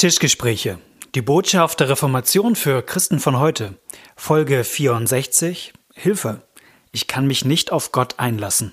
Tischgespräche. 0.00 0.78
Die 1.14 1.20
Botschaft 1.20 1.78
der 1.78 1.90
Reformation 1.90 2.56
für 2.56 2.80
Christen 2.80 3.20
von 3.20 3.38
heute. 3.38 3.74
Folge 4.16 4.64
64. 4.64 5.74
Hilfe. 5.92 6.40
Ich 6.90 7.06
kann 7.06 7.26
mich 7.26 7.44
nicht 7.44 7.70
auf 7.70 7.92
Gott 7.92 8.14
einlassen. 8.18 8.72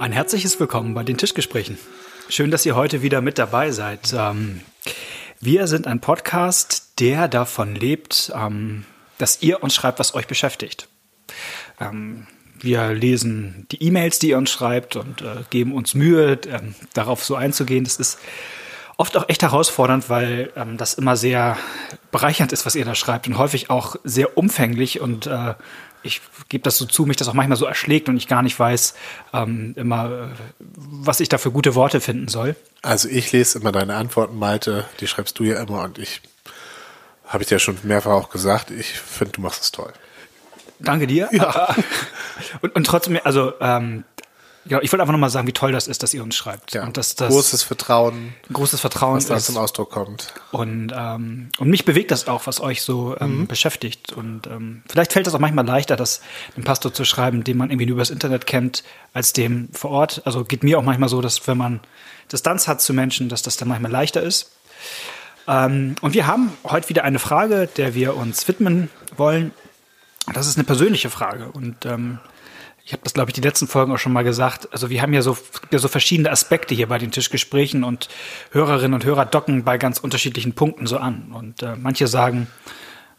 Ein 0.00 0.12
herzliches 0.12 0.58
Willkommen 0.58 0.94
bei 0.94 1.02
den 1.02 1.18
Tischgesprächen. 1.18 1.76
Schön, 2.30 2.50
dass 2.50 2.64
ihr 2.64 2.74
heute 2.74 3.02
wieder 3.02 3.20
mit 3.20 3.36
dabei 3.36 3.70
seid. 3.70 4.14
Ähm, 4.16 4.62
wir 5.40 5.66
sind 5.66 5.86
ein 5.86 6.00
Podcast, 6.00 6.98
der 7.00 7.28
davon 7.28 7.74
lebt, 7.74 8.32
ähm, 8.34 8.86
dass 9.18 9.42
ihr 9.42 9.62
uns 9.62 9.74
schreibt, 9.74 9.98
was 9.98 10.14
euch 10.14 10.26
beschäftigt. 10.26 10.88
Ähm, 11.78 12.26
wir 12.58 12.94
lesen 12.94 13.66
die 13.72 13.82
E-Mails, 13.82 14.18
die 14.18 14.30
ihr 14.30 14.38
uns 14.38 14.50
schreibt 14.50 14.96
und 14.96 15.20
äh, 15.20 15.42
geben 15.50 15.74
uns 15.74 15.92
Mühe, 15.92 16.38
darauf 16.94 17.22
so 17.22 17.34
einzugehen. 17.34 17.84
Das 17.84 17.96
ist 17.96 18.18
oft 18.96 19.14
auch 19.18 19.28
echt 19.28 19.42
herausfordernd, 19.42 20.08
weil 20.08 20.50
das 20.78 20.94
immer 20.94 21.16
sehr 21.16 21.58
bereichernd 22.10 22.52
ist, 22.52 22.64
was 22.64 22.74
ihr 22.74 22.86
da 22.86 22.94
schreibt 22.94 23.26
und 23.28 23.36
häufig 23.36 23.68
auch 23.68 23.96
sehr 24.04 24.38
umfänglich 24.38 25.00
und 25.00 25.26
äh, 25.26 25.54
ich 26.02 26.20
gebe 26.48 26.62
das 26.62 26.78
so 26.78 26.86
zu, 26.86 27.06
mich 27.06 27.16
das 27.16 27.28
auch 27.28 27.34
manchmal 27.34 27.58
so 27.58 27.66
erschlägt 27.66 28.08
und 28.08 28.16
ich 28.16 28.28
gar 28.28 28.42
nicht 28.42 28.58
weiß 28.58 28.94
ähm, 29.32 29.74
immer, 29.76 30.30
was 30.58 31.20
ich 31.20 31.28
da 31.28 31.38
für 31.38 31.50
gute 31.50 31.74
Worte 31.74 32.00
finden 32.00 32.28
soll. 32.28 32.56
Also 32.82 33.08
ich 33.08 33.32
lese 33.32 33.58
immer 33.58 33.72
deine 33.72 33.96
Antworten, 33.96 34.38
Malte, 34.38 34.86
die 35.00 35.06
schreibst 35.06 35.38
du 35.38 35.44
ja 35.44 35.60
immer 35.60 35.82
und 35.82 35.98
ich 35.98 36.22
habe 37.26 37.42
ich 37.42 37.48
dir 37.48 37.56
ja 37.56 37.58
schon 37.60 37.78
mehrfach 37.82 38.10
auch 38.10 38.30
gesagt, 38.30 38.70
ich 38.70 38.98
finde, 38.98 39.32
du 39.32 39.40
machst 39.40 39.62
es 39.62 39.72
toll. 39.72 39.92
Danke 40.80 41.06
dir. 41.06 41.28
Ja. 41.30 41.74
und, 42.60 42.74
und 42.74 42.84
trotzdem, 42.84 43.18
also 43.22 43.52
ähm, 43.60 44.04
ja, 44.66 44.80
ich 44.82 44.92
wollte 44.92 45.02
einfach 45.02 45.12
nochmal 45.12 45.30
sagen, 45.30 45.46
wie 45.46 45.52
toll 45.52 45.72
das 45.72 45.88
ist, 45.88 46.02
dass 46.02 46.12
ihr 46.12 46.22
uns 46.22 46.36
schreibt. 46.36 46.74
Ja, 46.74 46.84
und 46.84 46.96
dass 46.96 47.14
das 47.14 47.32
großes 47.32 47.62
Vertrauen. 47.62 48.34
Großes 48.52 48.80
Vertrauen 48.80 49.16
was 49.16 49.26
da 49.26 49.38
zum 49.38 49.56
Ausdruck 49.56 49.90
kommt. 49.90 50.34
Und, 50.52 50.92
ähm, 50.94 51.48
und 51.58 51.70
mich 51.70 51.86
bewegt 51.86 52.10
das 52.10 52.28
auch, 52.28 52.46
was 52.46 52.60
euch 52.60 52.82
so 52.82 53.16
ähm, 53.20 53.40
mhm. 53.40 53.46
beschäftigt. 53.46 54.12
Und 54.12 54.46
ähm, 54.46 54.82
vielleicht 54.86 55.12
fällt 55.12 55.26
es 55.26 55.34
auch 55.34 55.38
manchmal 55.38 55.64
leichter, 55.64 55.96
das 55.96 56.20
dem 56.56 56.64
Pastor 56.64 56.92
zu 56.92 57.04
schreiben, 57.04 57.42
den 57.42 57.56
man 57.56 57.70
irgendwie 57.70 57.86
nur 57.86 57.94
übers 57.94 58.10
Internet 58.10 58.46
kennt, 58.46 58.84
als 59.14 59.32
dem 59.32 59.70
vor 59.72 59.90
Ort. 59.90 60.22
Also 60.26 60.44
geht 60.44 60.62
mir 60.62 60.78
auch 60.78 60.84
manchmal 60.84 61.08
so, 61.08 61.22
dass 61.22 61.46
wenn 61.46 61.56
man 61.56 61.80
Distanz 62.30 62.68
hat 62.68 62.82
zu 62.82 62.92
Menschen, 62.92 63.30
dass 63.30 63.40
das 63.40 63.56
dann 63.56 63.68
manchmal 63.68 63.90
leichter 63.90 64.22
ist. 64.22 64.52
Ähm, 65.48 65.96
und 66.02 66.12
wir 66.12 66.26
haben 66.26 66.52
heute 66.64 66.90
wieder 66.90 67.04
eine 67.04 67.18
Frage, 67.18 67.66
der 67.66 67.94
wir 67.94 68.14
uns 68.14 68.46
widmen 68.46 68.90
wollen. 69.16 69.52
Das 70.34 70.46
ist 70.46 70.56
eine 70.56 70.64
persönliche 70.64 71.08
Frage. 71.08 71.50
Und 71.50 71.86
ähm, 71.86 72.18
ich 72.90 72.92
habe 72.92 73.04
das, 73.04 73.14
glaube 73.14 73.30
ich, 73.30 73.34
die 73.34 73.40
letzten 73.40 73.68
Folgen 73.68 73.92
auch 73.92 73.98
schon 73.98 74.12
mal 74.12 74.24
gesagt. 74.24 74.66
Also 74.72 74.90
wir 74.90 75.00
haben 75.00 75.12
ja 75.12 75.22
so, 75.22 75.38
ja 75.70 75.78
so 75.78 75.86
verschiedene 75.86 76.28
Aspekte 76.28 76.74
hier 76.74 76.88
bei 76.88 76.98
den 76.98 77.12
Tischgesprächen 77.12 77.84
und 77.84 78.08
Hörerinnen 78.50 78.94
und 78.94 79.04
Hörer 79.04 79.26
docken 79.26 79.62
bei 79.62 79.78
ganz 79.78 79.98
unterschiedlichen 79.98 80.54
Punkten 80.54 80.88
so 80.88 80.96
an. 80.96 81.30
Und 81.32 81.62
äh, 81.62 81.76
manche 81.76 82.08
sagen 82.08 82.48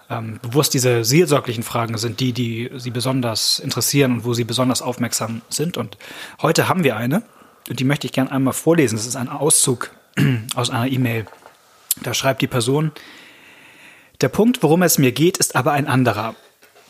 ähm, 0.09 0.39
bewusst, 0.41 0.73
diese 0.73 1.05
seelsorglichen 1.05 1.63
Fragen 1.63 1.97
sind 1.97 2.19
die, 2.19 2.33
die 2.33 2.69
sie 2.75 2.91
besonders 2.91 3.59
interessieren 3.59 4.11
und 4.11 4.25
wo 4.25 4.33
sie 4.33 4.43
besonders 4.43 4.81
aufmerksam 4.81 5.41
sind. 5.47 5.77
Und 5.77 5.97
heute 6.41 6.67
haben 6.67 6.83
wir 6.83 6.97
eine 6.97 7.23
und 7.69 7.79
die 7.79 7.85
möchte 7.85 8.07
ich 8.07 8.11
gerne 8.11 8.29
einmal 8.29 8.53
vorlesen. 8.53 8.97
Das 8.97 9.07
ist 9.07 9.15
ein 9.15 9.29
Auszug 9.29 9.91
aus 10.55 10.69
einer 10.69 10.91
E-Mail. 10.91 11.27
Da 12.03 12.13
schreibt 12.13 12.41
die 12.41 12.47
Person, 12.47 12.91
der 14.19 14.27
Punkt, 14.27 14.63
worum 14.63 14.81
es 14.83 14.97
mir 14.97 15.13
geht, 15.13 15.37
ist 15.37 15.55
aber 15.55 15.71
ein 15.71 15.87
anderer. 15.87 16.35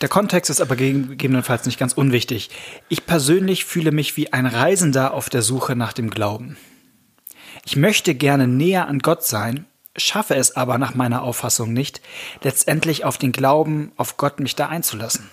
Der 0.02 0.10
Kontext 0.10 0.50
ist 0.50 0.62
aber 0.62 0.76
gegebenenfalls 0.76 1.68
nicht 1.68 1.80
ganz 1.80 1.94
unwichtig. 1.94 2.50
Ich 2.90 3.06
persönlich 3.06 3.66
fühle 3.66 3.92
mich 3.92 4.18
wie 4.18 4.34
ein 4.34 4.48
Reisender 4.48 5.14
auf 5.14 5.30
der 5.30 5.44
Suche 5.44 5.76
nach 5.76 5.94
dem 5.94 6.10
Glauben. 6.10 6.58
Ich 7.66 7.76
möchte 7.76 8.16
gerne 8.16 8.48
näher 8.48 8.88
an 8.88 9.00
Gott 9.00 9.24
sein, 9.24 9.68
schaffe 9.96 10.36
es 10.36 10.56
aber 10.56 10.80
nach 10.80 10.96
meiner 10.96 11.22
Auffassung 11.22 11.72
nicht, 11.72 12.02
letztendlich 12.42 13.06
auf 13.06 13.20
den 13.20 13.32
Glauben, 13.32 13.92
auf 13.96 14.18
Gott 14.18 14.40
mich 14.40 14.56
da 14.56 14.70
einzulassen. 14.70 15.30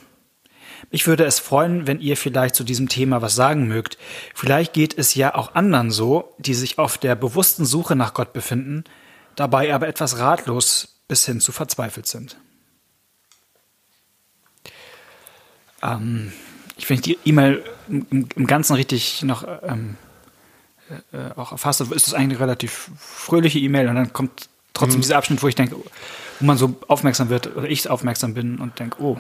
Mich 0.90 1.06
würde 1.06 1.24
es 1.24 1.38
freuen, 1.38 1.86
wenn 1.86 2.00
ihr 2.00 2.16
vielleicht 2.16 2.54
zu 2.54 2.62
diesem 2.62 2.88
Thema 2.88 3.22
was 3.22 3.34
sagen 3.34 3.66
mögt. 3.68 3.96
Vielleicht 4.34 4.74
geht 4.74 4.96
es 4.96 5.14
ja 5.14 5.34
auch 5.34 5.54
anderen 5.54 5.90
so, 5.90 6.34
die 6.38 6.54
sich 6.54 6.78
auf 6.78 6.98
der 6.98 7.14
bewussten 7.14 7.64
Suche 7.64 7.96
nach 7.96 8.12
Gott 8.12 8.34
befinden, 8.34 8.84
dabei 9.34 9.74
aber 9.74 9.88
etwas 9.88 10.18
ratlos 10.18 11.00
bis 11.08 11.24
hin 11.24 11.40
zu 11.40 11.52
verzweifelt 11.52 12.06
sind. 12.06 12.36
Ähm, 15.82 16.32
ich 16.76 16.86
finde 16.86 17.02
die 17.02 17.18
E-Mail 17.24 17.64
im, 17.88 18.28
im, 18.34 18.46
Ganzen 18.46 18.74
richtig 18.74 19.22
noch 19.22 19.46
ähm, 19.62 19.96
äh, 21.12 21.32
auch 21.36 21.52
erfasst. 21.52 21.80
Ist 21.80 22.06
es 22.06 22.14
eigentlich 22.14 22.38
eine 22.38 22.40
relativ 22.40 22.90
fröhliche 22.98 23.58
E-Mail 23.58 23.88
und 23.88 23.96
dann 23.96 24.12
kommt 24.12 24.48
trotzdem 24.74 24.98
mhm. 24.98 25.02
dieser 25.02 25.16
Abschnitt, 25.16 25.42
wo 25.42 25.48
ich 25.48 25.54
denke, 25.54 25.76
wo 25.76 26.44
man 26.44 26.56
so 26.56 26.76
aufmerksam 26.86 27.30
wird 27.30 27.54
oder 27.56 27.68
ich 27.68 27.88
aufmerksam 27.88 28.34
bin 28.34 28.58
und 28.58 28.78
denke, 28.78 29.02
oh. 29.02 29.18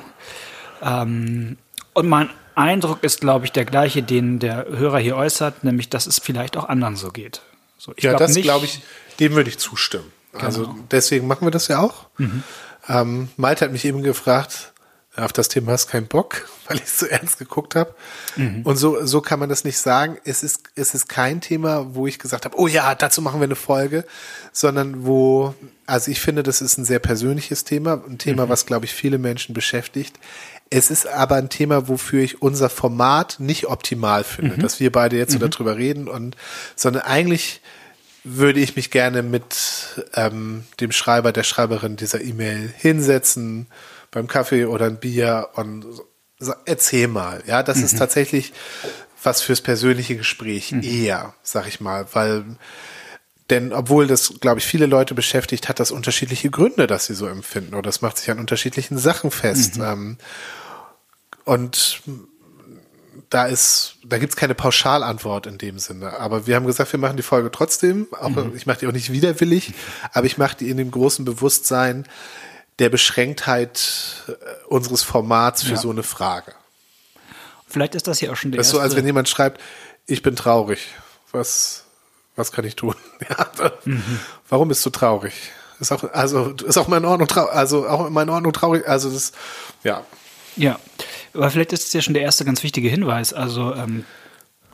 Ähm, 0.82 1.56
und 1.94 2.08
mein 2.08 2.30
Eindruck 2.54 3.02
ist, 3.02 3.20
glaube 3.20 3.44
ich, 3.44 3.52
der 3.52 3.64
gleiche, 3.64 4.02
den 4.02 4.38
der 4.38 4.66
Hörer 4.68 4.98
hier 4.98 5.16
äußert, 5.16 5.64
nämlich, 5.64 5.88
dass 5.88 6.06
es 6.06 6.18
vielleicht 6.18 6.56
auch 6.56 6.68
anderen 6.68 6.96
so 6.96 7.10
geht. 7.10 7.42
So, 7.76 7.92
ja, 7.98 8.10
glaub 8.10 8.18
das 8.18 8.34
glaube 8.36 8.66
ich, 8.66 8.82
dem 9.20 9.34
würde 9.34 9.50
ich 9.50 9.58
zustimmen. 9.58 10.12
Genau. 10.32 10.44
Also 10.44 10.74
deswegen 10.90 11.26
machen 11.26 11.46
wir 11.46 11.50
das 11.50 11.68
ja 11.68 11.80
auch. 11.80 12.06
Mhm. 12.18 12.42
Ähm, 12.88 13.28
Malte 13.36 13.64
hat 13.64 13.72
mich 13.72 13.84
eben 13.84 14.02
gefragt, 14.02 14.72
auf 15.18 15.32
das 15.32 15.48
Thema 15.48 15.72
hast 15.72 15.88
keinen 15.88 16.06
Bock, 16.06 16.48
weil 16.68 16.76
ich 16.78 16.84
es 16.84 16.98
so 16.98 17.06
ernst 17.06 17.38
geguckt 17.38 17.74
habe. 17.74 17.94
Mhm. 18.36 18.62
Und 18.62 18.76
so, 18.76 19.04
so 19.04 19.20
kann 19.20 19.38
man 19.38 19.48
das 19.48 19.64
nicht 19.64 19.78
sagen. 19.78 20.18
Es 20.24 20.42
ist, 20.42 20.64
es 20.74 20.94
ist 20.94 21.08
kein 21.08 21.40
Thema, 21.40 21.94
wo 21.94 22.06
ich 22.06 22.18
gesagt 22.18 22.44
habe, 22.44 22.58
oh 22.58 22.66
ja, 22.66 22.94
dazu 22.94 23.22
machen 23.22 23.40
wir 23.40 23.44
eine 23.44 23.56
Folge, 23.56 24.04
sondern 24.52 25.06
wo, 25.06 25.54
also 25.86 26.10
ich 26.10 26.20
finde, 26.20 26.42
das 26.42 26.60
ist 26.60 26.78
ein 26.78 26.84
sehr 26.84 26.98
persönliches 26.98 27.64
Thema, 27.64 28.02
ein 28.08 28.18
Thema, 28.18 28.46
mhm. 28.46 28.50
was, 28.50 28.66
glaube 28.66 28.84
ich, 28.84 28.92
viele 28.92 29.18
Menschen 29.18 29.54
beschäftigt. 29.54 30.18
Es 30.70 30.90
ist 30.90 31.06
aber 31.06 31.36
ein 31.36 31.48
Thema, 31.48 31.88
wofür 31.88 32.22
ich 32.22 32.42
unser 32.42 32.68
Format 32.68 33.36
nicht 33.38 33.66
optimal 33.66 34.24
finde, 34.24 34.56
mhm. 34.56 34.60
dass 34.60 34.80
wir 34.80 34.92
beide 34.92 35.16
jetzt 35.16 35.32
so 35.32 35.38
mhm. 35.38 35.50
darüber 35.50 35.76
reden 35.76 36.08
und, 36.08 36.36
sondern 36.76 37.02
eigentlich 37.02 37.62
würde 38.24 38.60
ich 38.60 38.76
mich 38.76 38.90
gerne 38.90 39.22
mit 39.22 40.04
ähm, 40.14 40.64
dem 40.80 40.92
Schreiber, 40.92 41.32
der 41.32 41.44
Schreiberin 41.44 41.96
dieser 41.96 42.20
E-Mail 42.20 42.72
hinsetzen, 42.76 43.66
beim 44.10 44.26
Kaffee 44.26 44.66
oder 44.66 44.86
ein 44.86 44.98
Bier 44.98 45.48
und 45.54 45.84
so, 46.38 46.54
erzähl 46.64 47.08
mal. 47.08 47.42
Ja, 47.46 47.62
das 47.62 47.78
mhm. 47.78 47.84
ist 47.84 47.98
tatsächlich 47.98 48.52
was 49.22 49.42
fürs 49.42 49.60
persönliche 49.60 50.16
Gespräch 50.16 50.72
mhm. 50.72 50.82
eher, 50.82 51.34
sag 51.42 51.66
ich 51.66 51.80
mal, 51.80 52.06
weil 52.12 52.44
denn 53.50 53.72
obwohl 53.72 54.06
das, 54.06 54.34
glaube 54.40 54.58
ich, 54.58 54.66
viele 54.66 54.86
Leute 54.86 55.14
beschäftigt, 55.14 55.68
hat 55.68 55.80
das 55.80 55.90
unterschiedliche 55.90 56.50
Gründe, 56.50 56.86
dass 56.86 57.06
sie 57.06 57.14
so 57.14 57.26
empfinden. 57.26 57.74
Oder 57.74 57.84
das 57.84 58.02
macht 58.02 58.18
sich 58.18 58.30
an 58.30 58.38
unterschiedlichen 58.38 58.98
Sachen 58.98 59.30
fest. 59.30 59.78
Mhm. 59.78 59.84
Ähm, 59.84 60.18
und 61.44 62.02
da 63.30 63.46
ist, 63.46 63.96
da 64.04 64.18
gibt's 64.18 64.36
keine 64.36 64.54
Pauschalantwort 64.54 65.46
in 65.46 65.56
dem 65.56 65.78
Sinne. 65.78 66.18
Aber 66.20 66.46
wir 66.46 66.56
haben 66.56 66.66
gesagt, 66.66 66.92
wir 66.92 67.00
machen 67.00 67.16
die 67.16 67.22
Folge 67.22 67.50
trotzdem. 67.50 68.06
Auch, 68.12 68.28
mhm. 68.28 68.54
Ich 68.54 68.66
mache 68.66 68.80
die 68.80 68.86
auch 68.86 68.92
nicht 68.92 69.12
widerwillig, 69.12 69.72
aber 70.12 70.26
ich 70.26 70.36
mache 70.36 70.58
die 70.58 70.68
in 70.68 70.76
dem 70.76 70.90
großen 70.90 71.24
Bewusstsein, 71.24 72.06
der 72.78 72.88
Beschränktheit 72.88 74.24
äh, 74.28 74.32
unseres 74.66 75.02
Formats 75.02 75.62
für 75.62 75.72
ja. 75.72 75.76
so 75.76 75.90
eine 75.90 76.02
Frage. 76.02 76.54
Vielleicht 77.66 77.94
ist 77.94 78.06
das 78.06 78.18
hier 78.18 78.32
auch 78.32 78.36
schon 78.36 78.50
der 78.50 78.58
Das 78.58 78.68
ist 78.68 78.72
so, 78.72 78.80
als 78.80 78.96
wenn 78.96 79.04
jemand 79.04 79.28
schreibt, 79.28 79.60
ich 80.06 80.22
bin 80.22 80.36
traurig. 80.36 80.86
Was, 81.32 81.84
was 82.36 82.52
kann 82.52 82.64
ich 82.64 82.76
tun? 82.76 82.94
Ja, 83.28 83.50
mhm. 83.84 84.20
Warum 84.48 84.68
bist 84.68 84.86
du 84.86 84.90
traurig? 84.90 85.34
Ist 85.80 85.92
auch, 85.92 86.04
also, 86.12 86.54
ist 86.66 86.78
auch 86.78 86.88
mal 86.88 86.96
in 86.96 87.04
Ordnung 87.04 87.28
traurig, 87.28 87.52
also 87.52 87.86
auch 87.88 88.08
mal 88.10 88.22
in 88.22 88.30
Ordnung 88.30 88.52
traurig, 88.52 88.88
also 88.88 89.10
das, 89.10 89.32
ja. 89.84 90.04
Ja, 90.56 90.78
aber 91.34 91.50
vielleicht 91.50 91.72
ist 91.72 91.86
es 91.86 91.92
ja 91.92 92.00
schon 92.00 92.14
der 92.14 92.22
erste 92.22 92.44
ganz 92.44 92.62
wichtige 92.62 92.88
Hinweis. 92.88 93.32
Also, 93.32 93.74
ähm, 93.74 94.04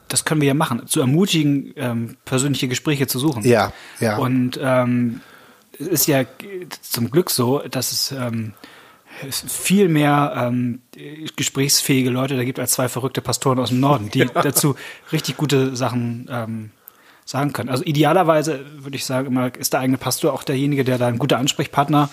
das 0.08 0.24
können 0.24 0.40
wir 0.40 0.48
ja 0.48 0.54
machen, 0.54 0.86
zu 0.86 1.00
ermutigen, 1.00 1.72
ähm, 1.76 2.16
persönliche 2.24 2.68
Gespräche 2.68 3.06
zu 3.06 3.18
suchen. 3.18 3.44
Ja, 3.44 3.72
ja. 4.00 4.16
Und 4.16 4.58
ähm, 4.62 5.20
es 5.78 5.86
ist 5.86 6.06
ja 6.06 6.24
zum 6.80 7.10
Glück 7.10 7.30
so, 7.30 7.60
dass 7.60 7.92
es 7.92 8.12
ähm, 8.12 8.54
viel 9.30 9.88
mehr 9.88 10.32
ähm, 10.36 10.80
gesprächsfähige 11.36 12.10
Leute 12.10 12.36
da 12.36 12.44
gibt 12.44 12.58
als 12.58 12.72
zwei 12.72 12.88
verrückte 12.88 13.20
Pastoren 13.20 13.58
aus 13.58 13.68
dem 13.68 13.80
Norden, 13.80 14.10
die 14.10 14.18
ja. 14.20 14.26
dazu 14.26 14.74
richtig 15.12 15.36
gute 15.36 15.76
Sachen 15.76 16.28
ähm, 16.30 16.70
sagen 17.24 17.52
können. 17.52 17.70
Also 17.70 17.84
idealerweise 17.84 18.64
würde 18.78 18.96
ich 18.96 19.04
sagen, 19.04 19.28
immer 19.28 19.54
ist 19.54 19.72
der 19.72 19.80
eigene 19.80 19.98
Pastor 19.98 20.32
auch 20.32 20.42
derjenige, 20.42 20.84
der 20.84 20.98
da 20.98 21.06
ein 21.06 21.18
guter 21.18 21.38
Ansprechpartner 21.38 22.10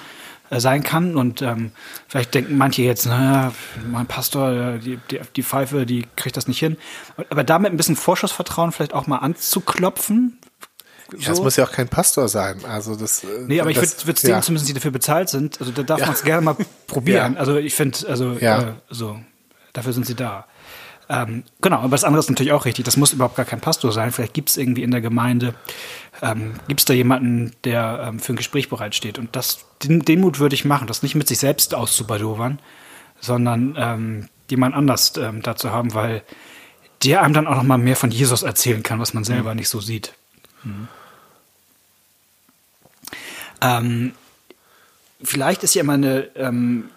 äh, 0.51 0.59
sein 0.59 0.83
kann. 0.83 1.15
Und 1.15 1.41
ähm, 1.41 1.71
vielleicht 2.07 2.33
denken 2.33 2.57
manche 2.57 2.83
jetzt, 2.83 3.05
naja, 3.05 3.51
mein 3.89 4.05
Pastor, 4.05 4.77
die, 4.77 4.99
die, 5.09 5.19
die 5.35 5.43
Pfeife, 5.43 5.85
die 5.85 6.05
kriegt 6.15 6.37
das 6.37 6.47
nicht 6.47 6.59
hin. 6.59 6.77
Aber 7.29 7.43
damit 7.43 7.71
ein 7.71 7.77
bisschen 7.77 7.95
Vorschussvertrauen 7.95 8.71
vielleicht 8.71 8.93
auch 8.93 9.07
mal 9.07 9.17
anzuklopfen, 9.17 10.37
so. 11.17 11.31
es 11.31 11.41
muss 11.41 11.55
ja 11.55 11.65
auch 11.65 11.71
kein 11.71 11.87
Pastor 11.87 12.27
sein. 12.27 12.63
Also 12.65 12.95
das. 12.95 13.23
Äh, 13.23 13.27
nee, 13.47 13.59
aber 13.59 13.73
das, 13.73 13.97
ich 13.99 14.05
würde 14.05 14.15
es 14.15 14.21
denen 14.21 14.35
ja. 14.35 14.41
zumindest, 14.41 14.69
die 14.69 14.73
dafür 14.73 14.91
bezahlt 14.91 15.29
sind. 15.29 15.59
Also 15.59 15.71
da 15.71 15.83
darf 15.83 15.99
ja. 15.99 16.05
man 16.07 16.15
es 16.15 16.23
gerne 16.23 16.41
mal 16.41 16.55
probieren. 16.87 17.33
Ja. 17.33 17.39
Also 17.39 17.57
ich 17.57 17.73
finde, 17.73 17.97
also 18.07 18.33
äh, 18.33 18.73
so, 18.89 19.19
dafür 19.73 19.93
sind 19.93 20.05
sie 20.05 20.15
da. 20.15 20.45
Ähm, 21.09 21.43
genau, 21.59 21.79
aber 21.79 21.89
das 21.89 22.05
andere 22.05 22.21
ist 22.21 22.29
natürlich 22.29 22.53
auch 22.53 22.63
richtig. 22.63 22.85
Das 22.85 22.95
muss 22.95 23.11
überhaupt 23.11 23.35
gar 23.35 23.45
kein 23.45 23.59
Pastor 23.59 23.91
sein. 23.91 24.11
Vielleicht 24.11 24.33
gibt 24.33 24.49
es 24.49 24.55
irgendwie 24.55 24.83
in 24.83 24.91
der 24.91 25.01
Gemeinde, 25.01 25.53
ähm, 26.21 26.53
gibt 26.69 26.79
es 26.79 26.85
da 26.85 26.93
jemanden, 26.93 27.51
der 27.65 28.05
ähm, 28.07 28.19
für 28.19 28.31
ein 28.31 28.37
Gespräch 28.37 28.69
bereitsteht. 28.69 29.19
Und 29.19 29.35
das, 29.35 29.65
den, 29.83 29.99
den 29.99 30.21
Mut 30.21 30.39
würde 30.39 30.55
ich 30.55 30.63
machen, 30.63 30.87
das 30.87 31.03
nicht 31.03 31.15
mit 31.15 31.27
sich 31.27 31.39
selbst 31.39 31.75
auszubadovern, 31.75 32.59
sondern 33.19 33.75
ähm, 33.77 34.29
jemand 34.49 34.73
anders 34.73 35.13
ähm, 35.17 35.41
dazu 35.41 35.71
haben, 35.71 35.93
weil 35.93 36.23
der 37.03 37.23
einem 37.23 37.33
dann 37.33 37.47
auch 37.47 37.55
noch 37.55 37.63
mal 37.63 37.77
mehr 37.77 37.95
von 37.97 38.11
Jesus 38.11 38.43
erzählen 38.43 38.83
kann, 38.83 38.99
was 38.99 39.13
man 39.13 39.25
selber 39.25 39.51
mhm. 39.51 39.57
nicht 39.57 39.69
so 39.69 39.81
sieht. 39.81 40.13
Mhm. 40.63 40.87
Ähm, 43.61 44.13
vielleicht 45.21 45.63
ist 45.63 45.75
ja 45.75 45.81
immer 45.81 45.93
eine, 45.93 46.29
ähm, 46.35 46.89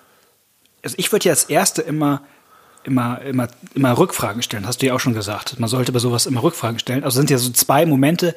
also 0.83 0.97
ich 0.99 1.13
würde 1.13 1.27
ja 1.27 1.33
als 1.33 1.45
Erste 1.45 1.83
immer 1.83 2.23
immer, 2.85 3.21
immer, 3.23 3.49
immer 3.75 3.99
Rückfragen 3.99 4.43
stellen. 4.43 4.67
Hast 4.67 4.83
du 4.83 4.87
ja 4.87 4.95
auch 4.95 5.01
schon 5.01 5.15
gesagt. 5.15 5.59
Man 5.59 5.69
sollte 5.69 5.93
bei 5.93 5.99
sowas 5.99 6.27
immer 6.27 6.43
Rückfragen 6.43 6.79
stellen. 6.79 7.03
Also 7.03 7.17
sind 7.17 7.31
ja 7.31 7.39
so 7.39 7.51
zwei 7.51 7.87
Momente, 7.87 8.37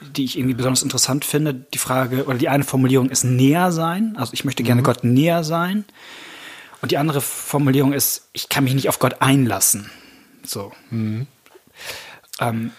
die 0.00 0.24
ich 0.24 0.38
irgendwie 0.38 0.54
besonders 0.54 0.82
interessant 0.82 1.24
finde. 1.24 1.54
Die 1.54 1.78
Frage 1.78 2.24
oder 2.24 2.36
die 2.36 2.48
eine 2.48 2.64
Formulierung 2.64 3.08
ist 3.08 3.24
näher 3.24 3.72
sein. 3.72 4.14
Also 4.18 4.32
ich 4.34 4.44
möchte 4.44 4.62
gerne 4.62 4.82
mhm. 4.82 4.84
Gott 4.84 5.04
näher 5.04 5.44
sein. 5.44 5.84
Und 6.82 6.90
die 6.90 6.98
andere 6.98 7.20
Formulierung 7.20 7.92
ist, 7.92 8.28
ich 8.32 8.48
kann 8.48 8.64
mich 8.64 8.74
nicht 8.74 8.88
auf 8.88 8.98
Gott 8.98 9.22
einlassen. 9.22 9.90
So. 10.44 10.72
Mhm. 10.90 11.26
Ähm, 12.40 12.72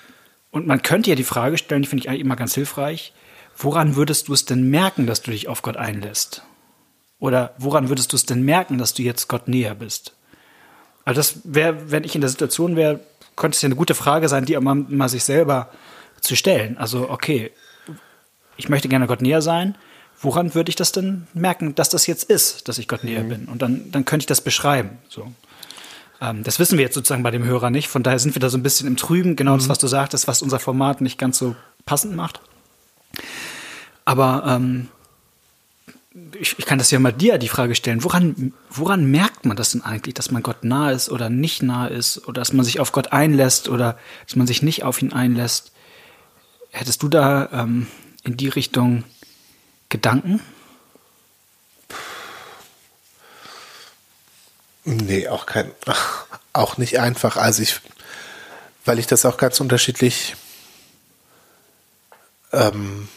und 0.51 0.67
man 0.67 0.81
könnte 0.81 1.09
ja 1.09 1.15
die 1.15 1.23
Frage 1.23 1.57
stellen, 1.57 1.81
die 1.81 1.87
finde 1.87 2.03
ich 2.03 2.09
eigentlich 2.09 2.21
immer 2.21 2.35
ganz 2.35 2.53
hilfreich. 2.53 3.13
Woran 3.59 3.95
würdest 3.95 4.27
du 4.27 4.33
es 4.33 4.45
denn 4.45 4.69
merken, 4.69 5.07
dass 5.07 5.23
du 5.23 5.31
dich 5.31 5.47
auf 5.47 5.63
Gott 5.63 5.77
einlässt? 5.77 6.43
Oder 7.19 7.55
woran 7.57 7.89
würdest 7.89 8.11
du 8.11 8.15
es 8.15 8.25
denn 8.25 8.43
merken, 8.43 8.77
dass 8.77 8.93
du 8.93 9.01
jetzt 9.01 9.27
Gott 9.27 9.47
näher 9.47 9.73
bist? 9.73 10.13
Also 11.03 11.19
das 11.19 11.39
wäre, 11.43 11.89
wenn 11.91 12.03
ich 12.03 12.13
in 12.13 12.21
der 12.21 12.29
Situation 12.29 12.75
wäre, 12.75 12.99
könnte 13.35 13.55
es 13.55 13.61
ja 13.63 13.67
eine 13.67 13.75
gute 13.75 13.95
Frage 13.95 14.29
sein, 14.29 14.45
die 14.45 14.57
man 14.59 14.85
mal 14.89 15.09
sich 15.09 15.23
selber 15.23 15.69
zu 16.21 16.35
stellen. 16.35 16.77
Also, 16.77 17.09
okay, 17.09 17.51
ich 18.57 18.69
möchte 18.69 18.89
gerne 18.89 19.07
Gott 19.07 19.21
näher 19.21 19.41
sein. 19.41 19.75
Woran 20.19 20.53
würde 20.53 20.69
ich 20.69 20.75
das 20.75 20.91
denn 20.91 21.27
merken, 21.33 21.73
dass 21.73 21.89
das 21.89 22.07
jetzt 22.07 22.25
ist, 22.25 22.67
dass 22.67 22.77
ich 22.77 22.87
Gott 22.87 23.03
näher 23.03 23.23
mhm. 23.23 23.29
bin? 23.29 23.45
Und 23.45 23.61
dann, 23.61 23.91
dann 23.91 24.05
könnte 24.05 24.23
ich 24.23 24.27
das 24.27 24.41
beschreiben. 24.41 24.97
So. 25.09 25.31
Ähm, 26.21 26.43
das 26.43 26.59
wissen 26.59 26.77
wir 26.77 26.85
jetzt 26.85 26.95
sozusagen 26.95 27.23
bei 27.23 27.31
dem 27.31 27.43
Hörer 27.43 27.69
nicht. 27.69 27.87
Von 27.87 28.03
daher 28.03 28.19
sind 28.19 28.35
wir 28.35 28.39
da 28.39 28.49
so 28.49 28.57
ein 28.57 28.63
bisschen 28.63 28.87
im 28.87 28.97
Trüben. 28.97 29.35
Genau 29.35 29.53
mhm. 29.53 29.59
das, 29.59 29.69
was 29.69 29.79
du 29.79 29.87
sagtest, 29.87 30.27
was 30.27 30.41
unser 30.41 30.59
Format 30.59 31.01
nicht 31.01 31.17
ganz 31.17 31.37
so 31.39 31.55
passend 31.85 32.15
macht. 32.15 32.41
Aber 34.05 34.43
ähm, 34.47 34.87
ich, 36.39 36.57
ich, 36.57 36.65
kann 36.65 36.77
das 36.77 36.91
ja 36.91 36.99
mal 36.99 37.11
dir 37.11 37.37
die 37.37 37.47
Frage 37.47 37.75
stellen. 37.75 38.03
Woran, 38.03 38.53
woran 38.69 39.05
merkt 39.09 39.45
man 39.45 39.57
das 39.57 39.71
denn 39.71 39.83
eigentlich, 39.83 40.13
dass 40.13 40.31
man 40.31 40.43
Gott 40.43 40.63
nah 40.63 40.91
ist 40.91 41.09
oder 41.09 41.29
nicht 41.29 41.61
nah 41.61 41.87
ist 41.87 42.27
oder 42.27 42.41
dass 42.41 42.53
man 42.53 42.65
sich 42.65 42.79
auf 42.79 42.91
Gott 42.91 43.11
einlässt 43.11 43.69
oder 43.69 43.97
dass 44.25 44.35
man 44.35 44.47
sich 44.47 44.61
nicht 44.61 44.83
auf 44.83 45.01
ihn 45.01 45.13
einlässt? 45.13 45.71
Hättest 46.71 47.03
du 47.03 47.07
da 47.07 47.49
ähm, 47.51 47.87
in 48.23 48.37
die 48.37 48.49
Richtung 48.49 49.03
Gedanken? 49.89 50.41
Nee, 54.85 55.27
auch 55.27 55.45
kein, 55.45 55.71
auch 56.53 56.77
nicht 56.77 56.99
einfach. 56.99 57.37
Also 57.37 57.61
ich, 57.61 57.81
weil 58.85 58.99
ich 58.99 59.07
das 59.07 59.25
auch 59.25 59.37
ganz 59.37 59.59
unterschiedlich 59.59 60.35
ähm, 62.51 63.07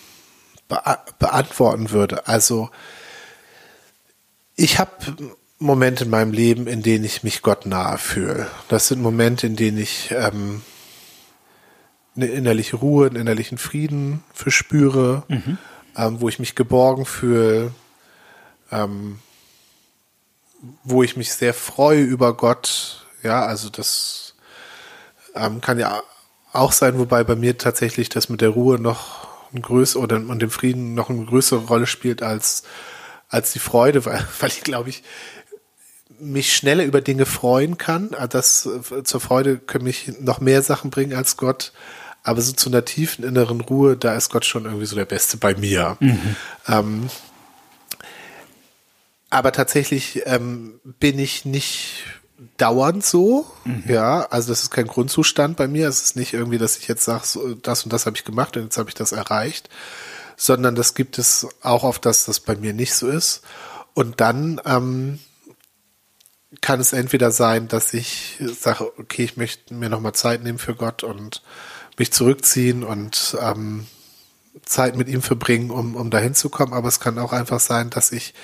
beantworten 1.18 1.90
würde. 1.90 2.26
Also 2.28 2.70
ich 4.56 4.78
habe 4.78 4.92
Momente 5.58 6.04
in 6.04 6.10
meinem 6.10 6.32
Leben, 6.32 6.66
in 6.66 6.82
denen 6.82 7.04
ich 7.04 7.22
mich 7.22 7.42
Gott 7.42 7.66
nahe 7.66 7.98
fühle. 7.98 8.46
Das 8.68 8.88
sind 8.88 9.02
Momente, 9.02 9.46
in 9.46 9.56
denen 9.56 9.78
ich 9.78 10.10
ähm, 10.10 10.62
eine 12.16 12.26
innerliche 12.26 12.76
Ruhe, 12.76 13.06
einen 13.06 13.16
innerlichen 13.16 13.58
Frieden 13.58 14.22
verspüre, 14.32 15.24
mhm. 15.28 15.58
ähm, 15.96 16.20
wo 16.20 16.28
ich 16.28 16.38
mich 16.38 16.54
geborgen 16.54 17.04
fühle, 17.04 17.72
ähm, 18.70 19.18
wo 20.84 21.02
ich 21.02 21.16
mich 21.16 21.32
sehr 21.32 21.54
freue 21.54 22.02
über 22.02 22.36
Gott. 22.36 23.06
Ja, 23.22 23.44
also 23.44 23.68
das 23.70 24.34
ähm, 25.34 25.60
kann 25.60 25.78
ja 25.78 26.02
auch 26.52 26.72
sein, 26.72 26.98
wobei 26.98 27.22
bei 27.24 27.36
mir 27.36 27.58
tatsächlich 27.58 28.08
das 28.08 28.28
mit 28.28 28.40
der 28.40 28.50
Ruhe 28.50 28.78
noch 28.78 29.19
ein 29.52 29.62
größer 29.62 30.00
oder 30.00 30.16
und 30.16 30.40
dem 30.40 30.50
Frieden 30.50 30.94
noch 30.94 31.10
eine 31.10 31.24
größere 31.24 31.66
Rolle 31.66 31.86
spielt 31.86 32.22
als 32.22 32.62
als 33.28 33.52
die 33.52 33.58
Freude, 33.58 34.04
weil, 34.06 34.26
weil 34.38 34.48
ich 34.50 34.62
glaube 34.62 34.90
ich 34.90 35.02
mich 36.18 36.54
schneller 36.54 36.84
über 36.84 37.00
Dinge 37.00 37.26
freuen 37.26 37.78
kann. 37.78 38.10
Ah, 38.14 38.26
das 38.26 38.66
äh, 38.66 39.04
zur 39.04 39.20
Freude 39.20 39.58
können 39.58 39.84
mich 39.84 40.12
noch 40.20 40.40
mehr 40.40 40.62
Sachen 40.62 40.90
bringen 40.90 41.14
als 41.14 41.36
Gott. 41.36 41.72
Aber 42.22 42.42
so 42.42 42.52
zu 42.52 42.68
einer 42.68 42.84
tiefen 42.84 43.24
inneren 43.24 43.62
Ruhe, 43.62 43.96
da 43.96 44.14
ist 44.14 44.28
Gott 44.28 44.44
schon 44.44 44.66
irgendwie 44.66 44.84
so 44.84 44.94
der 44.94 45.06
Beste 45.06 45.38
bei 45.38 45.54
mir. 45.54 45.96
Mhm. 46.00 46.36
Ähm, 46.68 47.10
aber 49.30 49.52
tatsächlich 49.52 50.22
ähm, 50.26 50.80
bin 50.82 51.18
ich 51.18 51.44
nicht 51.44 52.04
dauernd 52.56 53.04
so. 53.04 53.46
Mhm. 53.64 53.84
Ja, 53.86 54.26
also 54.30 54.48
das 54.48 54.62
ist 54.62 54.70
kein 54.70 54.86
Grundzustand 54.86 55.56
bei 55.56 55.68
mir. 55.68 55.88
Es 55.88 56.02
ist 56.02 56.16
nicht 56.16 56.32
irgendwie, 56.32 56.58
dass 56.58 56.78
ich 56.78 56.88
jetzt 56.88 57.04
sage, 57.04 57.24
so, 57.24 57.54
das 57.54 57.84
und 57.84 57.92
das 57.92 58.06
habe 58.06 58.16
ich 58.16 58.24
gemacht 58.24 58.56
und 58.56 58.64
jetzt 58.64 58.78
habe 58.78 58.88
ich 58.88 58.94
das 58.94 59.12
erreicht, 59.12 59.68
sondern 60.36 60.74
das 60.74 60.94
gibt 60.94 61.18
es 61.18 61.46
auch 61.62 61.84
oft, 61.84 62.04
dass 62.06 62.24
das 62.24 62.40
bei 62.40 62.56
mir 62.56 62.72
nicht 62.72 62.94
so 62.94 63.08
ist. 63.08 63.42
Und 63.94 64.20
dann 64.20 64.60
ähm, 64.64 65.18
kann 66.60 66.80
es 66.80 66.92
entweder 66.92 67.30
sein, 67.30 67.68
dass 67.68 67.94
ich 67.94 68.38
sage, 68.40 68.90
okay, 68.98 69.24
ich 69.24 69.36
möchte 69.36 69.74
mir 69.74 69.88
nochmal 69.88 70.14
Zeit 70.14 70.42
nehmen 70.42 70.58
für 70.58 70.74
Gott 70.74 71.02
und 71.02 71.42
mich 71.98 72.12
zurückziehen 72.12 72.82
und 72.82 73.36
ähm, 73.40 73.86
Zeit 74.64 74.96
mit 74.96 75.08
ihm 75.08 75.22
verbringen, 75.22 75.70
um, 75.70 75.96
um 75.96 76.10
dahin 76.10 76.34
zu 76.34 76.48
kommen. 76.48 76.72
Aber 76.72 76.88
es 76.88 77.00
kann 77.00 77.18
auch 77.18 77.32
einfach 77.32 77.60
sein, 77.60 77.90
dass 77.90 78.12
ich 78.12 78.34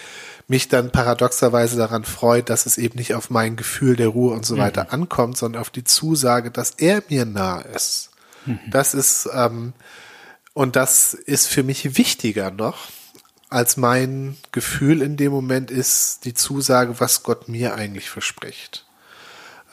mich 0.48 0.69
dann 0.69 0.93
paradoxerweise 0.93 1.76
daran 1.76 2.04
freut, 2.04 2.50
dass 2.50 2.66
es 2.66 2.78
eben 2.78 2.98
nicht 2.98 3.15
auf 3.15 3.31
mein 3.31 3.56
Gefühl 3.56 3.96
der 3.96 4.08
Ruhe 4.08 4.32
und 4.34 4.46
so 4.46 4.55
mhm. 4.55 4.60
weiter 4.60 4.93
ankommt, 4.93 5.36
sondern 5.36 5.60
auf 5.60 5.70
die 5.70 5.84
Zusage, 5.84 6.50
dass 6.50 6.72
er 6.72 7.03
mir 7.08 7.24
nah 7.24 7.60
ist. 7.60 8.10
Mhm. 8.44 8.60
Das 8.70 8.94
ist, 8.94 9.29
ähm, 9.32 9.72
und 10.55 10.76
das 10.76 11.15
ist 11.15 11.48
für 11.48 11.62
mich 11.62 11.98
wichtiger 11.98 12.50
noch, 12.50 12.88
als 13.48 13.76
mein 13.76 14.36
Gefühl 14.53 15.03
in 15.03 15.17
dem 15.17 15.32
Moment 15.32 15.70
ist 15.70 16.24
die 16.24 16.34
Zusage, 16.34 17.00
was 17.00 17.22
Gott 17.22 17.48
mir 17.48 17.74
eigentlich 17.74 18.10
verspricht. 18.10 18.86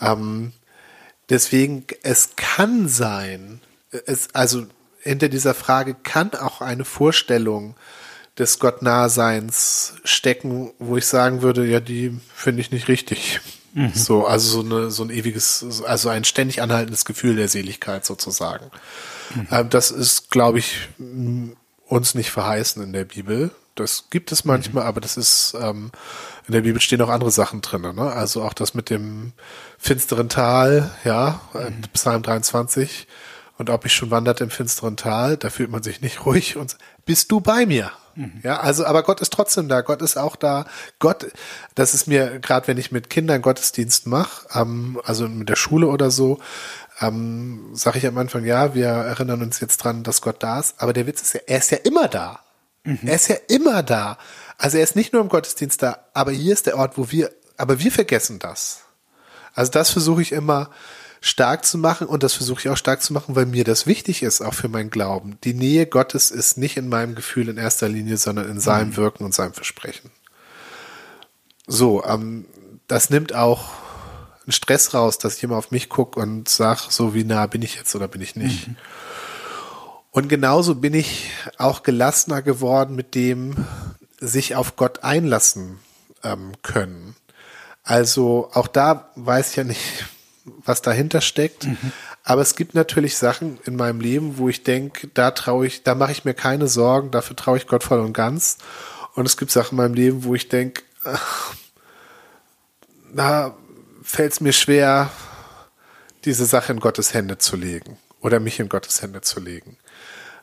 Ähm, 0.01 0.53
deswegen, 1.29 1.85
es 2.01 2.35
kann 2.35 2.87
sein, 2.87 3.61
es, 4.05 4.33
also 4.33 4.65
hinter 5.01 5.29
dieser 5.29 5.53
Frage 5.53 5.95
kann 5.95 6.33
auch 6.33 6.61
eine 6.61 6.85
Vorstellung 6.85 7.75
des 8.37 8.59
Gottnahseins 8.59 9.95
stecken, 10.03 10.71
wo 10.79 10.97
ich 10.97 11.05
sagen 11.05 11.41
würde, 11.41 11.65
ja, 11.65 11.79
die 11.79 12.19
finde 12.33 12.61
ich 12.61 12.71
nicht 12.71 12.87
richtig. 12.87 13.41
Mhm. 13.73 13.91
So, 13.93 14.25
also 14.25 14.61
so, 14.61 14.65
eine, 14.65 14.91
so 14.91 15.03
ein 15.03 15.09
ewiges, 15.09 15.83
also 15.85 16.09
ein 16.09 16.23
ständig 16.23 16.61
anhaltendes 16.61 17.05
Gefühl 17.05 17.35
der 17.35 17.47
Seligkeit 17.47 18.05
sozusagen. 18.05 18.71
Mhm. 19.35 19.47
Ähm, 19.51 19.69
das 19.69 19.91
ist, 19.91 20.31
glaube 20.31 20.59
ich, 20.59 20.89
uns 21.87 22.15
nicht 22.15 22.31
verheißen 22.31 22.81
in 22.83 22.93
der 22.93 23.05
Bibel. 23.05 23.51
Das 23.75 24.05
gibt 24.11 24.31
es 24.31 24.45
manchmal, 24.45 24.83
mhm. 24.83 24.89
aber 24.89 25.01
das 25.01 25.17
ist, 25.17 25.55
ähm, 25.59 25.91
in 26.47 26.53
der 26.53 26.61
Bibel 26.61 26.81
stehen 26.81 27.01
auch 27.01 27.09
andere 27.09 27.31
Sachen 27.31 27.61
drin. 27.61 27.81
Ne? 27.81 28.11
Also 28.11 28.43
auch 28.43 28.53
das 28.53 28.73
mit 28.73 28.89
dem 28.89 29.33
finsteren 29.77 30.29
Tal, 30.29 30.91
ja, 31.03 31.41
äh, 31.53 31.69
mhm. 31.69 31.81
Psalm 31.93 32.21
23. 32.21 33.07
Und 33.57 33.69
ob 33.69 33.85
ich 33.85 33.93
schon 33.93 34.11
wandert 34.11 34.41
im 34.41 34.49
finsteren 34.49 34.97
Tal, 34.97 35.37
da 35.37 35.49
fühlt 35.49 35.69
man 35.69 35.83
sich 35.83 36.01
nicht 36.01 36.25
ruhig 36.25 36.57
und 36.57 36.77
bist 37.05 37.31
du 37.31 37.39
bei 37.39 37.65
mir? 37.65 37.91
Mhm. 38.15 38.41
Ja, 38.43 38.59
also, 38.59 38.85
aber 38.85 39.03
Gott 39.03 39.21
ist 39.21 39.33
trotzdem 39.33 39.67
da. 39.67 39.81
Gott 39.81 40.01
ist 40.01 40.17
auch 40.17 40.35
da. 40.35 40.65
Gott, 40.99 41.27
das 41.75 41.93
ist 41.93 42.07
mir, 42.07 42.39
gerade 42.39 42.67
wenn 42.67 42.77
ich 42.77 42.91
mit 42.91 43.09
Kindern 43.09 43.41
Gottesdienst 43.41 44.07
mache, 44.07 44.47
ähm, 44.53 45.01
also 45.03 45.27
mit 45.27 45.49
der 45.49 45.55
Schule 45.55 45.87
oder 45.87 46.11
so, 46.11 46.39
ähm, 47.01 47.69
sage 47.73 47.97
ich 47.97 48.07
am 48.07 48.17
Anfang, 48.17 48.45
ja, 48.45 48.75
wir 48.75 48.87
erinnern 48.87 49.41
uns 49.41 49.59
jetzt 49.59 49.77
dran, 49.77 50.03
dass 50.03 50.21
Gott 50.21 50.43
da 50.43 50.59
ist. 50.59 50.75
Aber 50.77 50.93
der 50.93 51.07
Witz 51.07 51.21
ist 51.21 51.33
ja, 51.33 51.41
er 51.47 51.57
ist 51.57 51.71
ja 51.71 51.77
immer 51.77 52.07
da. 52.07 52.39
Mhm. 52.83 52.99
Er 53.05 53.15
ist 53.15 53.27
ja 53.29 53.35
immer 53.47 53.83
da. 53.83 54.17
Also 54.57 54.77
er 54.77 54.83
ist 54.83 54.95
nicht 54.95 55.13
nur 55.13 55.21
im 55.21 55.29
Gottesdienst 55.29 55.81
da, 55.81 55.97
aber 56.13 56.31
hier 56.31 56.53
ist 56.53 56.67
der 56.67 56.77
Ort, 56.77 56.97
wo 56.97 57.09
wir, 57.11 57.31
aber 57.57 57.79
wir 57.79 57.91
vergessen 57.91 58.39
das. 58.39 58.81
Also 59.55 59.71
das 59.71 59.89
versuche 59.89 60.21
ich 60.21 60.31
immer, 60.31 60.69
stark 61.25 61.63
zu 61.63 61.77
machen 61.77 62.07
und 62.07 62.21
das 62.21 62.33
versuche 62.33 62.59
ich 62.59 62.69
auch 62.69 62.75
stark 62.75 63.01
zu 63.01 63.13
machen, 63.13 63.37
weil 63.37 63.45
mir 63.45 63.63
das 63.63 63.87
wichtig 63.87 64.23
ist, 64.23 64.41
auch 64.41 64.53
für 64.53 64.67
meinen 64.67 64.89
Glauben. 64.89 65.37
Die 65.45 65.53
Nähe 65.53 65.85
Gottes 65.85 66.31
ist 66.31 66.57
nicht 66.57 66.75
in 66.75 66.89
meinem 66.89 67.15
Gefühl 67.15 67.47
in 67.47 67.55
erster 67.55 67.87
Linie, 67.87 68.17
sondern 68.17 68.49
in 68.49 68.59
seinem 68.59 68.89
mhm. 68.89 68.97
Wirken 68.97 69.23
und 69.23 69.33
seinem 69.33 69.53
Versprechen. 69.53 70.11
so, 71.65 72.03
ähm, 72.03 72.45
das 72.89 73.09
nimmt 73.09 73.33
auch 73.33 73.69
einen 74.45 74.51
Stress 74.51 74.93
raus, 74.93 75.17
dass 75.17 75.37
ich 75.37 75.43
immer 75.43 75.55
auf 75.55 75.71
mich 75.71 75.87
gucke 75.87 76.19
und 76.19 76.49
sag, 76.49 76.91
so 76.91 77.13
wie 77.13 77.23
nah 77.23 77.47
bin 77.47 77.61
ich 77.61 77.75
jetzt 77.75 77.95
oder 77.95 78.09
bin 78.09 78.19
ich 78.19 78.35
nicht. 78.35 78.67
Mhm. 78.67 78.75
Und 80.11 80.27
genauso 80.27 80.75
bin 80.75 80.93
ich 80.93 81.31
auch 81.57 81.83
gelassener 81.83 82.41
geworden 82.41 82.95
mit 82.95 83.15
dem 83.15 83.65
sich 84.19 84.57
auf 84.57 84.75
Gott 84.75 85.05
einlassen 85.05 85.79
ähm, 86.21 86.51
können. 86.63 87.15
Also 87.81 88.49
auch 88.53 88.67
da 88.67 89.09
weiß 89.15 89.51
ich 89.51 89.55
ja 89.55 89.63
nicht, 89.63 90.05
was 90.45 90.81
dahinter 90.81 91.21
steckt. 91.21 91.65
Mhm. 91.65 91.91
Aber 92.23 92.41
es 92.41 92.55
gibt 92.55 92.75
natürlich 92.75 93.17
Sachen 93.17 93.59
in 93.65 93.75
meinem 93.75 94.01
Leben, 94.01 94.37
wo 94.37 94.49
ich 94.49 94.63
denke, 94.63 95.07
da 95.13 95.31
traue 95.31 95.67
ich, 95.67 95.83
da 95.83 95.95
mache 95.95 96.11
ich 96.11 96.25
mir 96.25 96.33
keine 96.33 96.67
Sorgen, 96.67 97.11
dafür 97.11 97.35
traue 97.35 97.57
ich 97.57 97.67
Gott 97.67 97.83
voll 97.83 97.99
und 97.99 98.13
ganz. 98.13 98.57
Und 99.15 99.25
es 99.25 99.37
gibt 99.37 99.51
Sachen 99.51 99.77
in 99.77 99.83
meinem 99.83 99.93
Leben, 99.93 100.23
wo 100.23 100.35
ich 100.35 100.49
denke, 100.49 100.83
da 103.13 103.55
fällt 104.03 104.33
es 104.33 104.41
mir 104.41 104.53
schwer, 104.53 105.09
diese 106.25 106.45
Sache 106.45 106.71
in 106.71 106.79
Gottes 106.79 107.13
Hände 107.13 107.37
zu 107.37 107.55
legen 107.55 107.97
oder 108.21 108.39
mich 108.39 108.59
in 108.59 108.69
Gottes 108.69 109.01
Hände 109.01 109.21
zu 109.21 109.39
legen. 109.39 109.77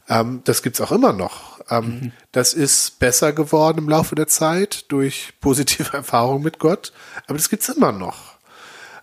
Ähm, 0.09 0.43
das 0.45 0.63
gibt's 0.63 0.81
auch 0.81 0.93
immer 0.93 1.13
noch. 1.13 1.61
Ähm, 1.71 1.85
mhm. 1.85 2.13
Das 2.33 2.53
ist 2.53 2.99
besser 2.99 3.33
geworden 3.33 3.79
im 3.79 3.89
Laufe 3.89 4.15
der 4.15 4.27
Zeit 4.27 4.91
durch 4.93 5.33
positive 5.41 5.93
Erfahrungen 5.97 6.43
mit 6.43 6.59
Gott, 6.59 6.93
aber 7.27 7.39
das 7.39 7.49
gibt's 7.49 7.69
immer 7.69 7.93
noch. 7.93 8.35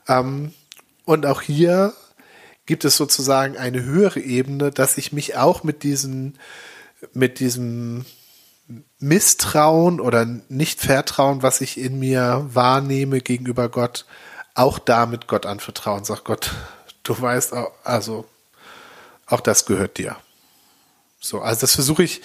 Ähm, 0.07 0.53
und 1.07 1.25
auch 1.25 1.41
hier 1.41 1.93
gibt 2.65 2.83
es 2.83 2.97
sozusagen 2.97 3.55
eine 3.55 3.81
höhere 3.81 4.19
Ebene, 4.19 4.71
dass 4.71 4.97
ich 4.97 5.13
mich 5.13 5.37
auch 5.37 5.63
mit 5.63 5.83
diesen, 5.83 6.37
mit 7.13 7.39
diesem 7.39 8.05
Misstrauen 8.99 10.01
oder 10.01 10.25
Nicht-Vertrauen, 10.25 11.43
was 11.43 11.61
ich 11.61 11.79
in 11.79 11.97
mir 11.97 12.45
wahrnehme 12.51 13.21
gegenüber 13.21 13.69
Gott, 13.69 14.05
auch 14.53 14.79
damit 14.79 15.27
Gott 15.27 15.45
anvertrauen. 15.45 16.03
Sag 16.03 16.25
Gott, 16.25 16.53
du 17.03 17.19
weißt, 17.19 17.53
also 17.85 18.25
auch 19.27 19.39
das 19.39 19.65
gehört 19.65 19.97
dir. 19.97 20.17
So, 21.21 21.39
also 21.39 21.61
das 21.61 21.73
versuche 21.73 22.03
ich 22.03 22.21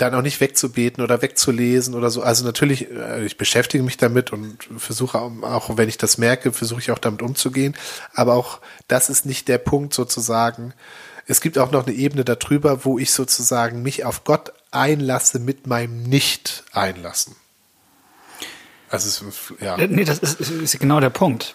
dann 0.00 0.14
auch 0.14 0.22
nicht 0.22 0.40
wegzubeten 0.40 1.02
oder 1.02 1.22
wegzulesen 1.22 1.94
oder 1.94 2.10
so. 2.10 2.22
Also 2.22 2.44
natürlich, 2.44 2.90
äh, 2.90 3.24
ich 3.24 3.36
beschäftige 3.36 3.82
mich 3.82 3.96
damit 3.96 4.32
und 4.32 4.68
versuche 4.78 5.18
auch, 5.18 5.76
wenn 5.76 5.88
ich 5.88 5.98
das 5.98 6.18
merke, 6.18 6.52
versuche 6.52 6.80
ich 6.80 6.90
auch 6.90 6.98
damit 6.98 7.22
umzugehen. 7.22 7.76
Aber 8.14 8.34
auch 8.34 8.60
das 8.88 9.10
ist 9.10 9.26
nicht 9.26 9.48
der 9.48 9.58
Punkt 9.58 9.94
sozusagen. 9.94 10.72
Es 11.26 11.40
gibt 11.40 11.58
auch 11.58 11.70
noch 11.70 11.86
eine 11.86 11.94
Ebene 11.94 12.24
darüber, 12.24 12.84
wo 12.84 12.98
ich 12.98 13.12
sozusagen 13.12 13.82
mich 13.82 14.04
auf 14.04 14.24
Gott 14.24 14.52
einlasse 14.70 15.38
mit 15.38 15.66
meinem 15.66 16.02
Nicht-Einlassen. 16.02 17.36
Also, 18.88 19.26
ja. 19.60 19.76
Äh, 19.76 19.88
nee, 19.88 20.04
das 20.04 20.18
ist, 20.18 20.40
ist 20.40 20.78
genau 20.80 21.00
der 21.00 21.10
Punkt. 21.10 21.54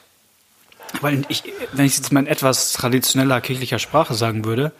Weil 1.01 1.25
ich, 1.27 1.43
wenn 1.73 1.85
ich 1.85 1.97
jetzt 1.97 2.11
mal 2.11 2.21
in 2.21 2.27
etwas 2.27 2.73
traditioneller 2.73 3.41
kirchlicher 3.41 3.79
Sprache 3.79 4.13
sagen 4.13 4.45
würde, 4.45 4.71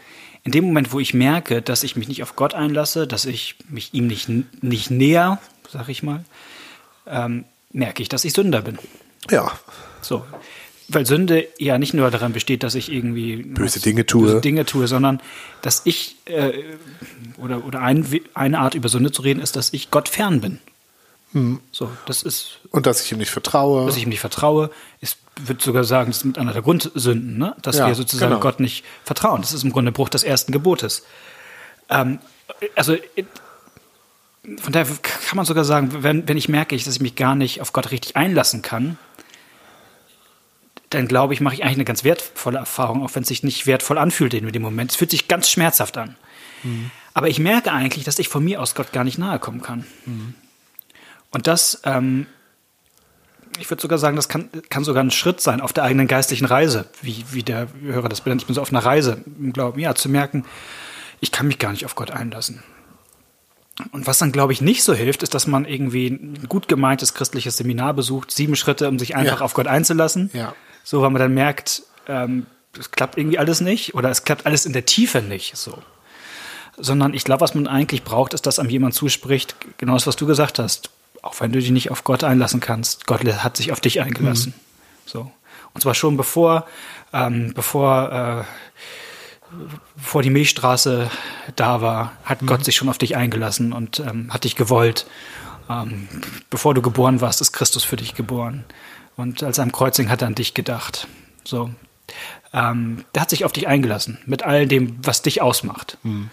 in 0.46 0.52
dem 0.52 0.64
Moment, 0.64 0.94
wo 0.94 1.00
ich 1.00 1.14
merke, 1.14 1.62
dass 1.62 1.84
ich 1.84 1.96
mich 1.96 2.08
nicht 2.08 2.22
auf 2.24 2.36
Gott 2.36 2.54
einlasse, 2.54 3.08
dass 3.08 3.25
ich 3.25 3.56
mich 3.68 3.94
ihm 3.94 4.08
nicht, 4.08 4.30
nicht 4.62 4.92
näher, 4.92 5.40
sag 5.70 5.90
ich 5.90 6.04
mal, 6.04 6.24
ähm, 7.08 7.46
merke 7.74 8.02
ich, 8.04 8.10
dass 8.10 8.24
ich 8.24 8.34
Sünder 8.34 8.62
bin. 8.62 8.78
Ja. 9.30 9.52
So. 10.02 10.24
Weil 10.88 11.08
Sünde 11.08 11.48
ja 11.58 11.80
nicht 11.80 11.96
nur 11.96 12.12
daran 12.12 12.32
besteht, 12.32 12.62
dass 12.62 12.75
ich 12.75 12.92
irgendwie 12.92 13.38
böse 13.38 13.80
Dinge 13.80 14.06
tue, 14.06 14.28
böse 14.28 14.42
Dinge 14.42 14.68
tue 14.68 14.88
sondern 14.88 15.20
dass 15.64 15.82
ich, 15.86 16.16
äh, 16.25 16.54
oder, 17.38 17.66
oder 17.66 17.82
ein, 17.82 18.06
eine 18.36 18.60
Art 18.60 18.75
über 18.75 18.88
Sünde 18.88 19.12
zu 19.12 19.24
reden, 19.24 19.40
ist, 19.40 19.56
dass 19.56 19.74
ich 19.74 19.90
Gott 19.90 20.10
fern 20.10 20.42
bin. 20.42 20.60
Hm. 21.36 21.60
So, 21.70 21.92
das 22.06 22.24
ist. 22.24 22.60
Und 22.72 22.86
dass 22.86 23.04
ich 23.04 23.12
ihm 23.12 23.18
nicht 23.18 23.30
vertraue. 23.30 23.86
Dass 23.86 23.98
ich 23.98 24.04
ihm 24.04 24.10
nicht 24.10 24.22
vertraue. 24.22 24.72
Ich 25.01 25.18
würde 25.36 25.62
sogar 25.62 25.84
sagen, 25.84 26.10
das 26.10 26.20
ist 26.20 26.24
mit 26.25 26.38
einer 26.38 26.54
der 26.54 26.62
Grundsünden, 26.62 27.38
ne? 27.38 27.54
dass 27.62 27.77
ja, 27.77 27.88
wir 27.88 27.96
sozusagen 27.96 28.32
genau. 28.32 28.42
Gott 28.42 28.62
nicht 28.62 28.86
vertrauen. 29.04 29.42
Das 29.42 29.51
ist 29.51 29.63
im 29.63 29.74
Grunde 29.74 29.92
Bruch 29.92 30.08
des 30.08 30.24
ersten 30.24 30.54
Gebotes. 30.54 31.06
Ähm, 31.89 32.20
also, 32.77 32.96
von 34.62 34.72
daher 34.72 34.88
kann 35.01 35.36
man 35.36 35.46
sogar 35.46 35.65
sagen, 35.65 36.04
wenn, 36.04 36.25
wenn 36.25 36.38
ich 36.38 36.48
merke, 36.48 36.77
dass 36.77 36.88
ich 36.88 37.01
mich 37.01 37.15
gar 37.15 37.36
nicht 37.36 37.60
auf 37.60 37.74
Gott 37.74 37.92
richtig 37.92 38.15
einlassen 38.15 38.62
kann, 38.62 38.98
dann 40.89 41.10
glaube 41.10 41.34
ich, 41.34 41.42
mache 41.42 41.56
ich 41.56 41.63
eigentlich 41.63 41.75
eine 41.75 41.86
ganz 41.86 42.06
wertvolle 42.06 42.60
Erfahrung, 42.60 43.04
auch 43.04 43.13
wenn 43.13 43.24
es 43.24 43.27
sich 43.27 43.44
nicht 43.44 43.68
wertvoll 43.68 43.98
anfühlt 43.98 44.34
in 44.34 44.50
dem 44.50 44.62
Moment. 44.62 44.92
Es 44.92 44.96
fühlt 44.96 45.12
sich 45.12 45.27
ganz 45.27 45.50
schmerzhaft 45.50 45.98
an. 45.98 46.15
Mhm. 46.63 46.92
Aber 47.13 47.27
ich 47.27 47.39
merke 47.39 47.74
eigentlich, 47.74 48.06
dass 48.06 48.20
ich 48.20 48.30
von 48.30 48.44
mir 48.44 48.62
aus 48.62 48.74
Gott 48.74 48.94
gar 48.94 49.04
nicht 49.04 49.18
nahe 49.18 49.39
kommen 49.39 49.62
kann. 49.62 49.86
Mhm. 50.06 50.36
Und 51.32 51.48
das, 51.48 51.82
ähm, 51.84 52.27
ich 53.60 53.70
würde 53.70 53.82
sogar 53.82 53.98
sagen, 53.98 54.15
das 54.15 54.29
kann, 54.29 54.50
kann 54.70 54.84
sogar 54.84 55.03
ein 55.03 55.12
Schritt 55.12 55.41
sein 55.41 55.62
auf 55.62 55.74
der 55.74 55.84
eigenen 55.84 56.08
geistlichen 56.08 56.46
Reise, 56.46 56.86
wie, 57.01 57.25
wie 57.32 57.44
der 57.44 57.67
Hörer 57.82 58.10
das 58.10 58.22
benennt. 58.22 58.41
Ich 58.41 58.48
bin 58.48 58.55
so 58.55 58.62
auf 58.62 58.72
einer 58.72 58.84
Reise 58.84 59.24
im 59.39 59.53
Glauben, 59.53 59.79
ja, 59.79 59.96
zu 59.96 60.10
merken, 60.10 60.46
ich 61.22 61.32
kann 61.32 61.48
mich 61.48 61.60
gar 61.60 61.72
nicht 61.72 61.86
auf 61.86 61.96
Gott 61.96 62.12
einlassen. 62.12 62.63
Und 63.91 64.08
was 64.08 64.20
dann, 64.20 64.32
glaube 64.32 64.53
ich, 64.53 64.62
nicht 64.62 64.84
so 64.84 64.94
hilft, 64.94 65.24
ist, 65.24 65.34
dass 65.34 65.48
man 65.48 65.65
irgendwie 65.65 66.08
ein 66.08 66.46
gut 66.48 66.67
gemeintes 66.67 67.13
christliches 67.13 67.58
Seminar 67.58 67.94
besucht, 67.94 68.32
sieben 68.32 68.55
Schritte, 68.55 68.88
um 68.88 69.00
sich 69.00 69.15
einfach 69.15 69.39
ja. 69.39 69.46
auf 69.46 69.53
Gott 69.53 69.67
einzulassen. 69.67 70.29
Ja. 70.34 70.55
So, 70.84 71.01
weil 71.01 71.10
man 71.10 71.22
dann 71.22 71.34
merkt, 71.34 71.84
ähm, 72.08 72.46
es 72.77 72.91
klappt 72.91 73.17
irgendwie 73.17 73.38
alles 73.38 73.60
nicht 73.60 73.94
oder 73.94 74.10
es 74.10 74.24
klappt 74.24 74.46
alles 74.46 74.65
in 74.65 74.74
der 74.74 74.86
Tiefe 74.86 75.22
nicht. 75.22 75.58
So. 75.58 75.77
Sondern 76.77 77.13
ich 77.13 77.25
glaube, 77.25 77.41
was 77.41 77.53
man 77.53 77.67
eigentlich 77.67 78.03
braucht, 78.03 78.34
ist, 78.34 78.46
dass 78.46 78.60
einem 78.60 78.70
jemand 78.70 78.94
zuspricht, 78.94 79.55
genau 79.77 79.94
das, 79.94 80.08
was 80.08 80.15
du 80.15 80.25
gesagt 80.25 80.60
hast 80.60 80.89
auch 81.25 81.39
wenn 81.39 81.51
du 81.51 81.60
dich 81.60 81.72
nicht 81.72 81.89
auf 81.89 82.03
Gott 82.03 82.24
einlassen 82.24 82.60
kannst, 82.60 83.08
Gott 83.08 83.25
hat 83.25 83.58
sich 83.58 83.72
auf 83.72 83.79
dich 83.79 84.00
eingelassen. 84.00 84.53
Mhm. 84.55 85.10
So. 85.10 85.32
Und 85.74 85.82
zwar 85.82 85.96
schon 85.96 86.17
bevor, 86.17 86.67
ähm, 87.13 87.51
bevor, 87.55 88.46
äh, 89.51 89.55
bevor 89.96 90.22
die 90.22 90.29
Milchstraße 90.29 91.10
da 91.55 91.82
war, 91.82 92.13
hat 92.24 92.44
mhm. 92.44 92.46
Gott 92.46 92.63
sich 92.63 92.75
schon 92.75 92.89
auf 92.89 93.00
dich 93.00 93.15
eingelassen 93.15 93.74
und 93.74 94.00
ähm, 94.00 94.32
hat 94.32 94.44
dich 94.44 94.55
gewollt. 94.55 95.08
Ähm, 95.67 96.08
bevor 96.51 96.75
du 96.75 96.84
geboren 96.84 97.22
warst, 97.22 97.41
ist 97.41 97.53
Christus 97.53 97.84
für 97.84 97.96
dich 97.96 98.13
geboren. 98.13 98.63
Und 99.17 99.41
als 99.41 99.58
er 99.58 99.63
am 99.63 99.72
Kreuzing 99.72 100.10
hat 100.12 100.22
er 100.22 100.27
an 100.27 100.36
dich 100.36 100.53
gedacht. 100.53 101.08
So. 101.44 101.72
Ähm, 102.53 103.03
der 103.15 103.24
hat 103.24 103.32
sich 103.32 103.46
auf 103.46 103.51
dich 103.51 103.67
eingelassen, 103.67 104.20
mit 104.27 104.44
all 104.44 104.67
dem, 104.67 105.00
was 105.01 105.24
dich 105.24 105.41
ausmacht. 105.41 105.98
Mhm. 106.03 106.29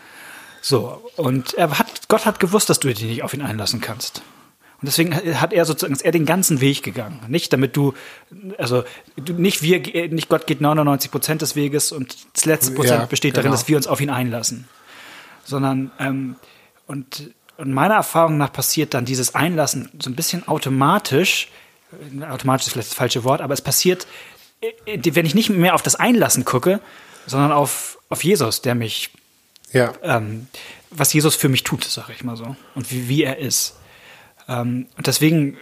So, 0.60 1.02
und 1.16 1.54
er 1.54 1.78
hat, 1.78 2.08
Gott 2.08 2.26
hat 2.26 2.40
gewusst, 2.40 2.68
dass 2.68 2.78
du 2.78 2.88
dich 2.88 3.02
nicht 3.02 3.22
auf 3.22 3.32
ihn 3.32 3.42
einlassen 3.42 3.80
kannst. 3.80 4.22
Und 4.82 4.86
deswegen 4.88 5.14
hat 5.40 5.52
er 5.52 5.64
sozusagen, 5.64 5.92
ist 5.92 6.04
er 6.04 6.10
den 6.10 6.26
ganzen 6.26 6.60
Weg 6.60 6.82
gegangen. 6.82 7.20
Nicht 7.28 7.52
damit 7.52 7.76
du, 7.76 7.94
also 8.58 8.82
du, 9.14 9.32
nicht 9.32 9.62
wir, 9.62 9.80
nicht 10.08 10.28
Gott 10.28 10.48
geht 10.48 10.60
99 10.60 11.08
Prozent 11.08 11.40
des 11.40 11.54
Weges 11.54 11.92
und 11.92 12.16
das 12.34 12.46
letzte 12.46 12.72
Prozent 12.72 13.00
ja, 13.00 13.06
besteht 13.06 13.36
darin, 13.36 13.50
genau. 13.50 13.54
dass 13.54 13.68
wir 13.68 13.76
uns 13.76 13.86
auf 13.86 14.00
ihn 14.00 14.10
einlassen. 14.10 14.66
Sondern, 15.44 15.92
ähm, 16.00 16.34
und, 16.88 17.30
und 17.58 17.72
meiner 17.72 17.94
Erfahrung 17.94 18.38
nach 18.38 18.52
passiert 18.52 18.92
dann 18.92 19.04
dieses 19.04 19.36
Einlassen 19.36 19.88
so 20.00 20.10
ein 20.10 20.16
bisschen 20.16 20.48
automatisch, 20.48 21.48
automatisch 22.28 22.66
ist 22.66 22.72
vielleicht 22.72 22.90
das 22.90 22.96
falsche 22.96 23.22
Wort, 23.22 23.40
aber 23.40 23.54
es 23.54 23.60
passiert, 23.60 24.08
äh, 24.60 24.98
wenn 25.14 25.26
ich 25.26 25.36
nicht 25.36 25.48
mehr 25.48 25.76
auf 25.76 25.82
das 25.82 25.94
Einlassen 25.94 26.44
gucke, 26.44 26.80
sondern 27.28 27.52
auf, 27.52 27.98
auf 28.08 28.24
Jesus, 28.24 28.62
der 28.62 28.74
mich, 28.74 29.10
ja. 29.72 29.92
ähm, 30.02 30.48
was 30.90 31.12
Jesus 31.12 31.36
für 31.36 31.48
mich 31.48 31.62
tut, 31.62 31.84
sage 31.84 32.12
ich 32.12 32.24
mal 32.24 32.36
so, 32.36 32.56
und 32.74 32.90
wie, 32.90 33.08
wie 33.08 33.22
er 33.22 33.38
ist. 33.38 33.76
Ähm, 34.48 34.86
und 34.96 35.06
deswegen, 35.06 35.54
äh, 35.54 35.58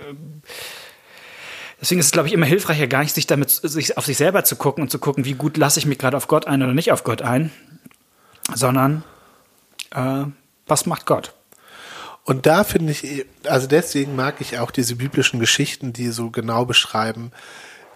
deswegen 1.81 2.01
ist 2.01 2.07
es, 2.07 2.13
glaube 2.13 2.29
ich, 2.29 2.35
immer 2.35 2.47
hilfreicher, 2.47 2.87
gar 2.87 3.03
nicht 3.03 3.15
sich 3.15 3.27
damit, 3.27 3.51
sich 3.51 3.97
auf 3.97 4.07
sich 4.07 4.17
selber 4.17 4.45
zu 4.45 4.57
gucken 4.57 4.83
und 4.83 4.91
zu 4.91 4.99
gucken, 4.99 5.25
wie 5.25 5.35
gut 5.35 5.57
lasse 5.57 5.79
ich 5.79 5.87
mich 5.87 5.99
gerade 5.99 6.17
auf 6.17 6.29
Gott 6.29 6.47
ein 6.47 6.63
oder 6.63 6.75
nicht 6.75 6.93
auf 6.93 7.05
Gott 7.05 7.23
ein, 7.23 7.51
sondern 8.55 9.05
äh, 9.95 10.25
was 10.67 10.87
macht 10.87 11.07
Gott? 11.07 11.35
Und 12.25 12.47
da 12.47 12.65
finde 12.65 12.93
ich, 12.93 13.27
also 13.45 13.67
deswegen 13.67 14.15
mag 14.15 14.37
ich 14.41 14.59
auch 14.59 14.71
diese 14.71 14.97
biblischen 14.97 15.41
Geschichten, 15.41 15.93
die 15.93 16.09
so 16.09 16.31
genau 16.31 16.65
beschreiben, 16.65 17.33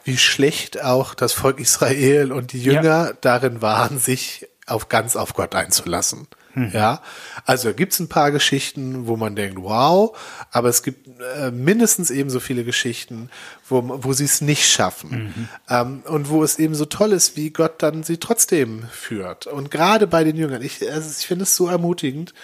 wie 0.03 0.19
schlecht 0.19 0.83
auch 0.83 1.14
das 1.14 1.33
Volk 1.33 1.61
Israel 1.61 2.33
und 2.33 2.53
die 2.53 2.62
Jünger 2.62 3.09
ja. 3.09 3.12
darin 3.21 3.62
waren, 3.62 3.99
sich 3.99 4.47
auf 4.67 4.88
ganz 4.88 5.17
auf 5.17 5.35
Gott 5.35 5.55
einzulassen. 5.55 6.26
Mhm. 6.55 6.71
Ja, 6.73 7.03
also 7.45 7.73
gibt 7.75 7.93
es 7.93 8.01
ein 8.01 8.09
paar 8.09 8.31
Geschichten, 8.31 9.07
wo 9.07 9.17
man 9.17 9.37
denkt, 9.37 9.61
wow, 9.61 10.17
aber 10.51 10.69
es 10.69 10.83
gibt 10.83 11.09
äh, 11.37 11.51
mindestens 11.51 12.11
ebenso 12.11 12.41
viele 12.41 12.65
Geschichten, 12.65 13.31
wo, 13.69 13.83
wo 14.03 14.13
sie 14.13 14.25
es 14.25 14.41
nicht 14.41 14.67
schaffen. 14.67 15.11
Mhm. 15.11 15.49
Ähm, 15.69 16.03
und 16.07 16.29
wo 16.29 16.43
es 16.43 16.59
eben 16.59 16.75
so 16.75 16.85
toll 16.85 17.13
ist, 17.13 17.37
wie 17.37 17.51
Gott 17.51 17.83
dann 17.83 18.03
sie 18.03 18.19
trotzdem 18.19 18.85
führt. 18.91 19.47
Und 19.47 19.71
gerade 19.71 20.07
bei 20.07 20.25
den 20.25 20.37
Jüngern, 20.37 20.63
ich, 20.63 20.91
also 20.91 21.11
ich 21.19 21.27
finde 21.27 21.43
es 21.45 21.57
so 21.57 21.69
ermutigend, 21.69 22.35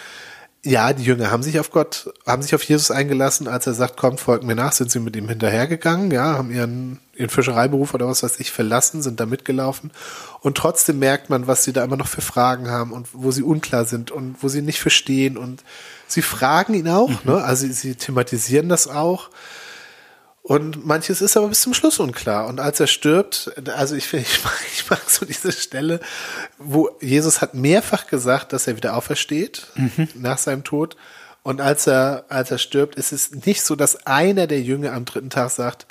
ja, 0.62 0.92
die 0.92 1.04
Jünger 1.04 1.30
haben 1.30 1.42
sich 1.42 1.58
auf 1.58 1.70
Gott, 1.70 2.12
haben 2.26 2.42
sich 2.42 2.54
auf 2.54 2.62
Jesus 2.62 2.90
eingelassen, 2.90 3.48
als 3.48 3.66
er 3.66 3.72
sagt, 3.72 3.96
kommt, 3.96 4.20
folgt 4.20 4.44
mir 4.44 4.54
nach, 4.54 4.72
sind 4.72 4.90
sie 4.90 5.00
mit 5.00 5.16
ihm 5.16 5.26
hinterhergegangen, 5.28 6.10
ja, 6.10 6.36
haben 6.36 6.50
ihren, 6.50 6.98
ihren 7.14 7.30
Fischereiberuf 7.30 7.94
oder 7.94 8.06
was 8.06 8.22
weiß 8.22 8.40
ich 8.40 8.50
verlassen, 8.52 9.00
sind 9.00 9.20
da 9.20 9.26
mitgelaufen. 9.26 9.90
Und 10.40 10.58
trotzdem 10.58 10.98
merkt 10.98 11.30
man, 11.30 11.46
was 11.46 11.64
sie 11.64 11.72
da 11.72 11.82
immer 11.82 11.96
noch 11.96 12.08
für 12.08 12.20
Fragen 12.20 12.68
haben 12.68 12.92
und 12.92 13.08
wo 13.14 13.30
sie 13.30 13.42
unklar 13.42 13.86
sind 13.86 14.10
und 14.10 14.42
wo 14.42 14.48
sie 14.48 14.60
nicht 14.60 14.80
verstehen. 14.80 15.38
Und 15.38 15.64
sie 16.06 16.22
fragen 16.22 16.74
ihn 16.74 16.88
auch, 16.88 17.08
mhm. 17.08 17.18
ne? 17.24 17.42
Also 17.42 17.66
sie, 17.66 17.72
sie 17.72 17.94
thematisieren 17.94 18.68
das 18.68 18.86
auch. 18.86 19.30
Und 20.42 20.86
manches 20.86 21.20
ist 21.20 21.36
aber 21.36 21.48
bis 21.48 21.60
zum 21.60 21.74
Schluss 21.74 21.98
unklar. 21.98 22.46
Und 22.46 22.60
als 22.60 22.80
er 22.80 22.86
stirbt, 22.86 23.52
also 23.74 23.94
ich 23.94 24.08
finde, 24.08 24.26
ich 24.28 24.42
mag, 24.42 24.54
ich 24.72 24.90
mag 24.90 25.08
so 25.08 25.26
diese 25.26 25.52
Stelle, 25.52 26.00
wo 26.58 26.90
Jesus 27.00 27.40
hat 27.40 27.54
mehrfach 27.54 28.06
gesagt, 28.06 28.52
dass 28.52 28.66
er 28.66 28.76
wieder 28.76 28.96
aufersteht 28.96 29.66
mhm. 29.74 30.08
nach 30.14 30.38
seinem 30.38 30.64
Tod. 30.64 30.96
Und 31.42 31.60
als 31.60 31.86
er, 31.86 32.24
als 32.28 32.50
er 32.50 32.58
stirbt, 32.58 32.96
ist 32.96 33.12
es 33.12 33.32
nicht 33.32 33.62
so, 33.62 33.76
dass 33.76 34.06
einer 34.06 34.46
der 34.46 34.60
Jünger 34.60 34.92
am 34.92 35.04
dritten 35.04 35.30
Tag 35.30 35.50
sagt, 35.50 35.86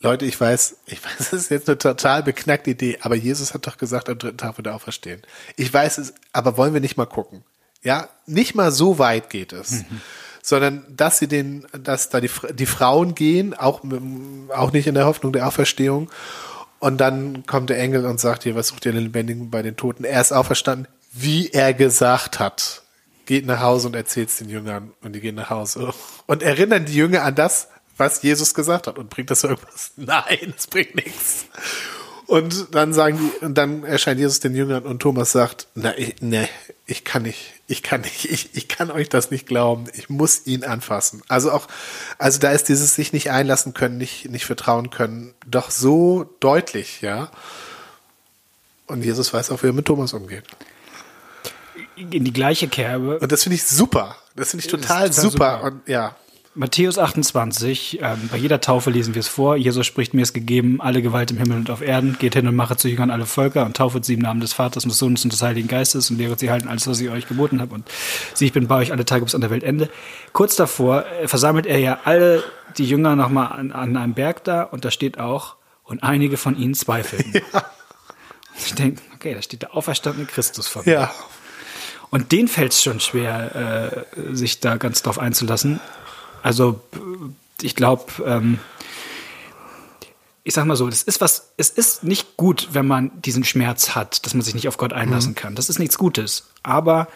Leute, 0.00 0.24
ich 0.26 0.38
weiß, 0.38 0.78
ich 0.86 1.04
weiß, 1.04 1.12
das 1.18 1.32
ist 1.32 1.50
jetzt 1.50 1.68
eine 1.68 1.78
total 1.78 2.22
beknackte 2.22 2.70
Idee, 2.70 2.98
aber 3.02 3.14
Jesus 3.14 3.54
hat 3.54 3.66
doch 3.66 3.76
gesagt, 3.76 4.08
am 4.08 4.18
dritten 4.18 4.36
Tag 4.36 4.56
wird 4.56 4.66
er 4.66 4.74
auferstehen. 4.74 5.22
Ich 5.56 5.72
weiß 5.72 5.98
es, 5.98 6.12
aber 6.32 6.56
wollen 6.56 6.74
wir 6.74 6.80
nicht 6.80 6.96
mal 6.96 7.06
gucken? 7.06 7.44
Ja, 7.82 8.08
nicht 8.26 8.54
mal 8.54 8.72
so 8.72 8.98
weit 8.98 9.30
geht 9.30 9.52
es. 9.52 9.70
Mhm. 9.70 10.00
Sondern, 10.44 10.84
dass 10.90 11.18
sie 11.18 11.28
den, 11.28 11.66
dass 11.82 12.08
da 12.08 12.20
die, 12.20 12.30
die 12.52 12.66
Frauen 12.66 13.14
gehen, 13.14 13.54
auch, 13.54 13.82
auch 14.54 14.72
nicht 14.72 14.86
in 14.88 14.94
der 14.94 15.06
Hoffnung 15.06 15.32
der 15.32 15.46
Auferstehung. 15.46 16.10
Und 16.80 16.98
dann 16.98 17.46
kommt 17.46 17.70
der 17.70 17.78
Engel 17.78 18.04
und 18.06 18.18
sagt 18.18 18.42
hier, 18.42 18.56
was 18.56 18.68
sucht 18.68 18.84
ihr 18.86 18.92
den 18.92 19.04
Lebendigen 19.04 19.50
bei 19.50 19.62
den 19.62 19.76
Toten? 19.76 20.02
Er 20.02 20.20
ist 20.20 20.32
auferstanden, 20.32 20.88
wie 21.12 21.50
er 21.50 21.74
gesagt 21.74 22.40
hat. 22.40 22.82
Geht 23.24 23.46
nach 23.46 23.60
Hause 23.60 23.86
und 23.86 23.94
erzählt 23.94 24.30
es 24.30 24.38
den 24.38 24.48
Jüngern 24.48 24.92
und 25.00 25.12
die 25.12 25.20
gehen 25.20 25.36
nach 25.36 25.50
Hause. 25.50 25.94
Und 26.26 26.42
erinnern 26.42 26.84
die 26.86 26.94
Jünger 26.94 27.22
an 27.22 27.36
das, 27.36 27.68
was 27.96 28.22
Jesus 28.22 28.52
gesagt 28.52 28.88
hat. 28.88 28.98
Und 28.98 29.10
bringt 29.10 29.30
das 29.30 29.44
irgendwas? 29.44 29.92
Nein, 29.96 30.54
es 30.56 30.66
bringt 30.66 30.96
nichts. 30.96 31.46
Und 32.26 32.74
dann 32.74 32.92
sagen 32.92 33.18
die, 33.18 33.44
und 33.44 33.58
dann 33.58 33.84
erscheint 33.84 34.18
Jesus 34.18 34.40
den 34.40 34.54
Jüngern 34.54 34.84
und 34.84 35.00
Thomas 35.00 35.32
sagt, 35.32 35.68
na, 35.74 35.96
ich, 35.98 36.22
ne, 36.22 36.48
ich 36.86 37.04
kann 37.04 37.22
nicht, 37.24 37.52
ich 37.72 37.82
kann 37.82 38.02
nicht, 38.02 38.24
ich, 38.30 38.50
ich 38.54 38.68
kann 38.68 38.90
euch 38.90 39.08
das 39.08 39.30
nicht 39.30 39.46
glauben. 39.46 39.86
Ich 39.94 40.08
muss 40.08 40.46
ihn 40.46 40.62
anfassen. 40.62 41.22
Also 41.28 41.50
auch, 41.50 41.66
also 42.18 42.38
da 42.38 42.52
ist 42.52 42.68
dieses 42.68 42.94
sich 42.94 43.12
nicht 43.12 43.30
einlassen 43.30 43.74
können, 43.74 43.96
nicht, 43.96 44.28
nicht 44.28 44.44
vertrauen 44.44 44.90
können, 44.90 45.34
doch 45.46 45.70
so 45.70 46.30
deutlich, 46.40 47.00
ja. 47.00 47.30
Und 48.86 49.02
Jesus 49.02 49.32
weiß 49.32 49.50
auch, 49.50 49.62
wie 49.62 49.68
er 49.68 49.72
mit 49.72 49.86
Thomas 49.86 50.12
umgeht. 50.12 50.44
In 51.96 52.24
die 52.24 52.32
gleiche 52.32 52.68
Kerbe. 52.68 53.18
Und 53.18 53.32
das 53.32 53.44
finde 53.44 53.56
ich 53.56 53.64
super. 53.64 54.16
Das 54.36 54.50
finde 54.50 54.66
ich 54.66 54.70
total, 54.70 55.08
total 55.08 55.12
super. 55.12 55.30
super. 55.30 55.62
Und 55.62 55.88
ja. 55.88 56.16
Matthäus 56.54 56.98
28, 56.98 58.00
ähm, 58.02 58.28
bei 58.30 58.36
jeder 58.36 58.60
Taufe 58.60 58.90
lesen 58.90 59.14
wir 59.14 59.20
es 59.20 59.28
vor. 59.28 59.56
Jesus 59.56 59.86
spricht, 59.86 60.12
mir 60.12 60.20
es 60.20 60.34
gegeben, 60.34 60.82
alle 60.82 61.00
Gewalt 61.00 61.30
im 61.30 61.38
Himmel 61.38 61.56
und 61.56 61.70
auf 61.70 61.80
Erden. 61.80 62.18
Geht 62.18 62.34
hin 62.34 62.46
und 62.46 62.54
mache 62.54 62.76
zu 62.76 62.88
Jüngern 62.88 63.10
alle 63.10 63.24
Völker 63.24 63.64
und 63.64 63.76
taufet 63.76 64.04
sie 64.04 64.14
im 64.14 64.20
Namen 64.20 64.40
des 64.40 64.52
Vaters 64.52 64.84
und 64.84 64.90
des 64.90 64.98
Sohnes 64.98 65.24
und 65.24 65.32
des 65.32 65.40
Heiligen 65.40 65.66
Geistes 65.66 66.10
und 66.10 66.18
lehret 66.18 66.38
sie 66.40 66.50
halten 66.50 66.68
alles, 66.68 66.86
was 66.86 67.00
ich 67.00 67.08
euch 67.08 67.26
geboten 67.26 67.62
habe. 67.62 67.74
Und 67.74 67.88
sieh, 68.34 68.44
ich 68.44 68.52
bin 68.52 68.68
bei 68.68 68.76
euch 68.76 68.92
alle 68.92 69.06
Tage 69.06 69.24
bis 69.24 69.34
an 69.34 69.40
der 69.40 69.48
Weltende. 69.48 69.88
Kurz 70.34 70.54
davor 70.54 71.06
äh, 71.06 71.26
versammelt 71.26 71.64
er 71.64 71.78
ja 71.78 72.00
alle 72.04 72.44
die 72.76 72.84
Jünger 72.84 73.16
nochmal 73.16 73.52
an, 73.52 73.72
an 73.72 73.96
einem 73.96 74.12
Berg 74.12 74.44
da 74.44 74.62
und 74.62 74.84
da 74.84 74.90
steht 74.90 75.18
auch, 75.18 75.56
und 75.84 76.02
einige 76.02 76.36
von 76.36 76.56
ihnen 76.56 76.74
zweifeln. 76.74 77.24
Ja. 77.54 77.64
Ich 78.66 78.74
denke, 78.74 79.00
okay, 79.14 79.34
da 79.34 79.40
steht 79.40 79.62
der 79.62 79.74
auferstandene 79.74 80.26
Christus 80.26 80.68
vor 80.68 80.82
mir. 80.84 80.92
Ja. 80.92 81.12
Und 82.10 82.32
den 82.32 82.48
fällt 82.48 82.72
es 82.72 82.82
schon 82.82 83.00
schwer, 83.00 84.04
äh, 84.14 84.34
sich 84.34 84.60
da 84.60 84.76
ganz 84.76 85.02
drauf 85.02 85.18
einzulassen. 85.18 85.80
Also 86.42 86.80
ich 87.60 87.76
glaube, 87.76 88.04
ähm, 88.26 88.58
ich 90.44 90.54
sag 90.54 90.64
mal 90.64 90.76
so, 90.76 90.88
es 90.88 91.02
ist 91.02 91.20
was, 91.20 91.52
es 91.56 91.70
ist 91.70 92.02
nicht 92.02 92.36
gut, 92.36 92.70
wenn 92.72 92.86
man 92.86 93.22
diesen 93.22 93.44
Schmerz 93.44 93.94
hat, 93.94 94.26
dass 94.26 94.34
man 94.34 94.42
sich 94.42 94.54
nicht 94.54 94.68
auf 94.68 94.76
Gott 94.76 94.92
einlassen 94.92 95.32
mhm. 95.32 95.36
kann. 95.36 95.54
Das 95.54 95.68
ist 95.68 95.78
nichts 95.78 95.98
Gutes. 95.98 96.48
Aber 96.62 97.08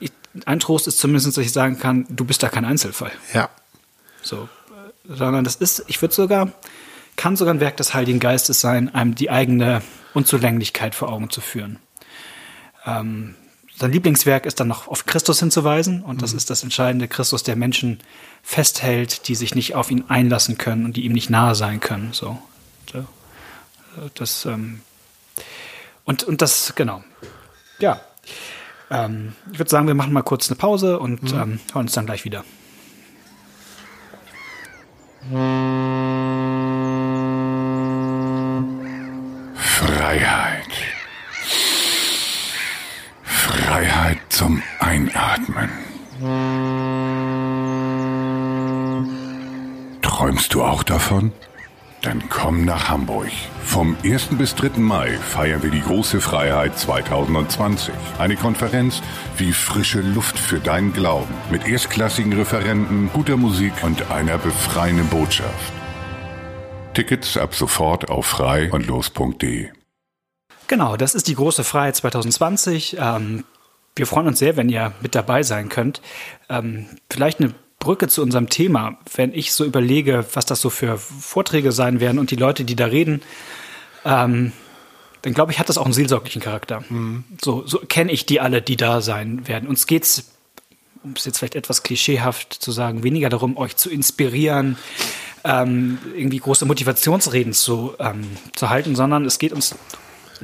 ich, 0.00 0.10
ein 0.44 0.58
Trost 0.58 0.88
ist 0.88 0.98
zumindest, 0.98 1.36
dass 1.36 1.44
ich 1.44 1.52
sagen 1.52 1.78
kann, 1.78 2.06
du 2.08 2.24
bist 2.24 2.42
da 2.42 2.48
kein 2.48 2.64
Einzelfall. 2.64 3.12
Ja. 3.32 3.48
So, 4.22 4.48
sondern 5.08 5.44
das 5.44 5.56
ist, 5.56 5.84
ich 5.86 6.02
würde 6.02 6.14
sogar, 6.14 6.52
kann 7.14 7.36
sogar 7.36 7.54
ein 7.54 7.60
Werk 7.60 7.76
des 7.76 7.94
Heiligen 7.94 8.18
Geistes 8.18 8.60
sein, 8.60 8.92
einem 8.92 9.14
die 9.14 9.30
eigene 9.30 9.82
Unzulänglichkeit 10.14 10.94
vor 10.94 11.10
Augen 11.10 11.30
zu 11.30 11.40
führen. 11.40 11.78
Ähm, 12.84 13.36
sein 13.78 13.92
Lieblingswerk 13.92 14.46
ist 14.46 14.58
dann 14.58 14.68
noch 14.68 14.88
auf 14.88 15.06
Christus 15.06 15.40
hinzuweisen 15.40 16.02
und 16.02 16.22
das 16.22 16.32
mhm. 16.32 16.38
ist 16.38 16.50
das 16.50 16.62
entscheidende 16.62 17.08
Christus, 17.08 17.42
der 17.42 17.56
Menschen 17.56 18.00
festhält, 18.42 19.28
die 19.28 19.34
sich 19.34 19.54
nicht 19.54 19.74
auf 19.74 19.90
ihn 19.90 20.04
einlassen 20.08 20.56
können 20.56 20.84
und 20.84 20.96
die 20.96 21.04
ihm 21.04 21.12
nicht 21.12 21.30
nahe 21.30 21.54
sein 21.54 21.80
können. 21.80 22.12
So, 22.12 22.38
das 24.14 24.44
ähm, 24.46 24.80
und 26.04 26.24
und 26.24 26.42
das 26.42 26.74
genau. 26.74 27.02
Ja, 27.78 28.00
ähm, 28.90 29.34
ich 29.52 29.58
würde 29.58 29.70
sagen, 29.70 29.86
wir 29.86 29.94
machen 29.94 30.12
mal 30.12 30.22
kurz 30.22 30.48
eine 30.48 30.56
Pause 30.56 30.98
und 30.98 31.22
mhm. 31.22 31.28
ähm, 31.28 31.60
hören 31.72 31.82
uns 31.82 31.92
dann 31.92 32.06
gleich 32.06 32.24
wieder. 32.24 32.44
Freiheit. 39.54 40.70
Freiheit 43.24 44.25
zum 44.36 44.62
Einatmen. 44.80 45.70
Träumst 50.02 50.52
du 50.52 50.62
auch 50.62 50.82
davon? 50.82 51.32
Dann 52.02 52.22
komm 52.28 52.66
nach 52.66 52.90
Hamburg. 52.90 53.30
Vom 53.64 53.96
1. 54.04 54.26
bis 54.32 54.54
3. 54.54 54.78
Mai 54.78 55.16
feiern 55.16 55.62
wir 55.62 55.70
die 55.70 55.80
große 55.80 56.20
Freiheit 56.20 56.78
2020. 56.78 57.94
Eine 58.18 58.36
Konferenz 58.36 59.00
wie 59.38 59.54
frische 59.54 60.02
Luft 60.02 60.38
für 60.38 60.60
deinen 60.60 60.92
Glauben. 60.92 61.32
Mit 61.50 61.66
erstklassigen 61.66 62.34
Referenten, 62.34 63.08
guter 63.14 63.38
Musik 63.38 63.72
und 63.84 64.10
einer 64.10 64.36
befreienden 64.36 65.08
Botschaft. 65.08 65.72
Tickets 66.92 67.38
ab 67.38 67.54
sofort 67.54 68.10
auf 68.10 68.26
frei 68.26 68.70
und 68.70 68.86
los.de. 68.86 69.70
Genau, 70.68 70.98
das 70.98 71.14
ist 71.14 71.26
die 71.28 71.36
große 71.36 71.64
Freiheit 71.64 71.96
2020. 71.96 72.98
Ähm, 73.00 73.44
wir 73.96 74.06
freuen 74.06 74.28
uns 74.28 74.38
sehr, 74.38 74.56
wenn 74.56 74.68
ihr 74.68 74.92
mit 75.00 75.14
dabei 75.14 75.42
sein 75.42 75.68
könnt. 75.68 76.00
Ähm, 76.48 76.86
vielleicht 77.10 77.40
eine 77.40 77.54
Brücke 77.78 78.08
zu 78.08 78.22
unserem 78.22 78.48
Thema. 78.48 78.98
Wenn 79.14 79.32
ich 79.32 79.52
so 79.52 79.64
überlege, 79.64 80.24
was 80.34 80.46
das 80.46 80.60
so 80.60 80.70
für 80.70 80.98
Vorträge 80.98 81.72
sein 81.72 81.98
werden 81.98 82.18
und 82.18 82.30
die 82.30 82.36
Leute, 82.36 82.64
die 82.64 82.76
da 82.76 82.86
reden, 82.86 83.22
ähm, 84.04 84.52
dann 85.22 85.34
glaube 85.34 85.52
ich, 85.52 85.58
hat 85.58 85.68
das 85.68 85.78
auch 85.78 85.84
einen 85.84 85.94
seelsorglichen 85.94 86.42
Charakter. 86.42 86.84
Mhm. 86.88 87.24
So, 87.42 87.66
so 87.66 87.78
kenne 87.78 88.12
ich 88.12 88.26
die 88.26 88.40
alle, 88.40 88.62
die 88.62 88.76
da 88.76 89.00
sein 89.00 89.48
werden. 89.48 89.68
Uns 89.68 89.86
geht's, 89.86 90.30
um 91.02 91.14
es 91.16 91.24
jetzt 91.24 91.38
vielleicht 91.38 91.56
etwas 91.56 91.82
klischeehaft 91.82 92.52
zu 92.52 92.72
sagen, 92.72 93.02
weniger 93.02 93.28
darum, 93.28 93.56
euch 93.56 93.76
zu 93.76 93.90
inspirieren, 93.90 94.76
ähm, 95.44 95.98
irgendwie 96.14 96.38
große 96.38 96.66
Motivationsreden 96.66 97.52
zu, 97.52 97.94
ähm, 97.98 98.24
zu 98.54 98.68
halten, 98.68 98.94
sondern 98.94 99.24
es 99.24 99.38
geht 99.38 99.52
uns 99.52 99.74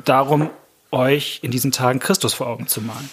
darum, 0.05 0.51
euch 0.91 1.41
in 1.43 1.51
diesen 1.51 1.73
Tagen 1.73 1.99
Christus 1.99 2.35
vor 2.35 2.47
Augen 2.47 2.67
zu 2.67 2.81
malen. 2.81 3.11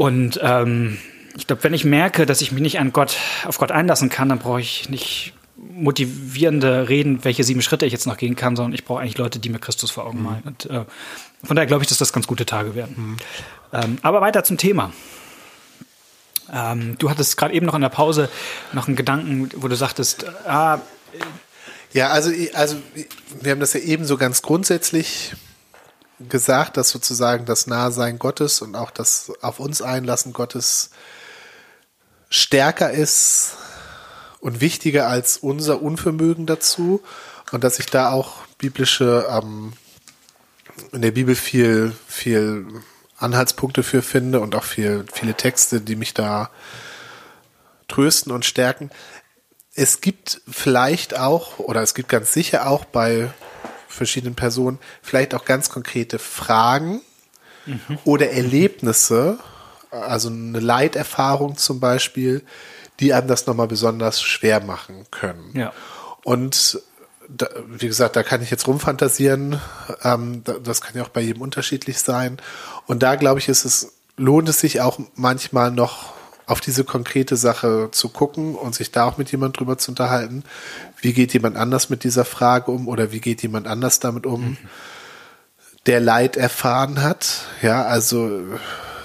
Und 0.00 0.40
ähm, 0.42 0.96
ich 1.36 1.46
glaube, 1.46 1.62
wenn 1.62 1.74
ich 1.74 1.84
merke, 1.84 2.24
dass 2.24 2.40
ich 2.40 2.52
mich 2.52 2.62
nicht 2.62 2.78
an 2.80 2.90
Gott, 2.90 3.18
auf 3.44 3.58
Gott 3.58 3.70
einlassen 3.70 4.08
kann, 4.08 4.30
dann 4.30 4.38
brauche 4.38 4.58
ich 4.58 4.88
nicht 4.88 5.34
motivierende 5.58 6.88
Reden, 6.88 7.22
welche 7.22 7.44
sieben 7.44 7.60
Schritte 7.60 7.84
ich 7.84 7.92
jetzt 7.92 8.06
noch 8.06 8.16
gehen 8.16 8.34
kann, 8.34 8.56
sondern 8.56 8.72
ich 8.72 8.86
brauche 8.86 9.02
eigentlich 9.02 9.18
Leute, 9.18 9.38
die 9.40 9.50
mir 9.50 9.58
Christus 9.58 9.90
vor 9.90 10.06
Augen 10.06 10.20
mhm. 10.20 10.24
malen. 10.24 10.42
Und 10.46 10.64
äh, 10.70 10.86
von 11.44 11.54
daher 11.54 11.66
glaube 11.66 11.82
ich, 11.82 11.88
dass 11.90 11.98
das 11.98 12.14
ganz 12.14 12.26
gute 12.26 12.46
Tage 12.46 12.74
werden. 12.74 12.94
Mhm. 12.96 13.16
Ähm, 13.74 13.98
aber 14.00 14.22
weiter 14.22 14.42
zum 14.42 14.56
Thema. 14.56 14.90
Ähm, 16.50 16.96
du 16.96 17.10
hattest 17.10 17.36
gerade 17.36 17.52
eben 17.52 17.66
noch 17.66 17.74
in 17.74 17.82
der 17.82 17.90
Pause 17.90 18.30
noch 18.72 18.86
einen 18.86 18.96
Gedanken, 18.96 19.50
wo 19.54 19.68
du 19.68 19.76
sagtest, 19.76 20.24
ah, 20.46 20.78
ja, 21.92 22.08
also, 22.08 22.30
also 22.54 22.76
wir 23.38 23.52
haben 23.52 23.60
das 23.60 23.74
ja 23.74 23.80
eben 23.80 24.06
so 24.06 24.16
ganz 24.16 24.40
grundsätzlich 24.40 25.34
gesagt, 26.28 26.76
dass 26.76 26.90
sozusagen 26.90 27.44
das 27.44 27.66
Nahsein 27.66 28.18
Gottes 28.18 28.60
und 28.60 28.74
auch 28.74 28.90
das 28.90 29.32
auf 29.40 29.60
uns 29.60 29.82
einlassen 29.82 30.32
Gottes 30.32 30.90
stärker 32.28 32.90
ist 32.90 33.56
und 34.40 34.60
wichtiger 34.60 35.08
als 35.08 35.38
unser 35.38 35.82
Unvermögen 35.82 36.46
dazu 36.46 37.02
und 37.52 37.64
dass 37.64 37.78
ich 37.78 37.86
da 37.86 38.12
auch 38.12 38.46
biblische 38.58 39.26
ähm, 39.30 39.72
in 40.92 41.02
der 41.02 41.10
Bibel 41.10 41.34
viel 41.34 41.92
viel 42.06 42.66
Anhaltspunkte 43.16 43.82
für 43.82 44.02
finde 44.02 44.40
und 44.40 44.54
auch 44.54 44.64
viel 44.64 45.04
viele 45.12 45.34
Texte, 45.34 45.80
die 45.80 45.96
mich 45.96 46.14
da 46.14 46.50
trösten 47.88 48.32
und 48.32 48.44
stärken. 48.44 48.90
Es 49.74 50.00
gibt 50.00 50.40
vielleicht 50.48 51.18
auch 51.18 51.58
oder 51.58 51.82
es 51.82 51.94
gibt 51.94 52.08
ganz 52.08 52.32
sicher 52.32 52.68
auch 52.68 52.84
bei 52.84 53.30
verschiedenen 53.90 54.34
Personen 54.34 54.78
vielleicht 55.02 55.34
auch 55.34 55.44
ganz 55.44 55.68
konkrete 55.68 56.18
Fragen 56.18 57.00
mhm. 57.66 57.98
oder 58.04 58.30
Erlebnisse, 58.30 59.38
also 59.90 60.28
eine 60.28 60.60
Leiterfahrung 60.60 61.56
zum 61.56 61.80
Beispiel, 61.80 62.42
die 63.00 63.12
einem 63.12 63.28
das 63.28 63.46
nochmal 63.46 63.66
besonders 63.66 64.22
schwer 64.22 64.60
machen 64.62 65.06
können. 65.10 65.50
Ja. 65.54 65.72
Und 66.22 66.80
da, 67.28 67.48
wie 67.66 67.86
gesagt, 67.86 68.16
da 68.16 68.22
kann 68.22 68.42
ich 68.42 68.50
jetzt 68.50 68.66
rumfantasieren. 68.66 69.60
Ähm, 70.02 70.42
das 70.62 70.80
kann 70.80 70.96
ja 70.96 71.02
auch 71.02 71.08
bei 71.08 71.20
jedem 71.20 71.42
unterschiedlich 71.42 71.98
sein. 71.98 72.38
Und 72.86 73.02
da 73.02 73.14
glaube 73.16 73.38
ich, 73.40 73.48
ist 73.48 73.64
es, 73.64 73.94
lohnt 74.16 74.48
es 74.48 74.60
sich 74.60 74.80
auch 74.80 74.98
manchmal 75.14 75.70
noch 75.70 76.14
auf 76.50 76.60
diese 76.60 76.82
konkrete 76.82 77.36
Sache 77.36 77.90
zu 77.92 78.08
gucken 78.08 78.56
und 78.56 78.74
sich 78.74 78.90
da 78.90 79.04
auch 79.04 79.18
mit 79.18 79.30
jemand 79.30 79.58
drüber 79.58 79.78
zu 79.78 79.92
unterhalten. 79.92 80.42
Wie 81.00 81.12
geht 81.12 81.32
jemand 81.32 81.56
anders 81.56 81.90
mit 81.90 82.02
dieser 82.02 82.24
Frage 82.24 82.72
um 82.72 82.88
oder 82.88 83.12
wie 83.12 83.20
geht 83.20 83.42
jemand 83.42 83.68
anders 83.68 84.00
damit 84.00 84.26
um, 84.26 84.42
mhm. 84.42 84.56
der 85.86 86.00
Leid 86.00 86.36
erfahren 86.36 87.02
hat? 87.02 87.44
Ja, 87.62 87.84
also 87.84 88.42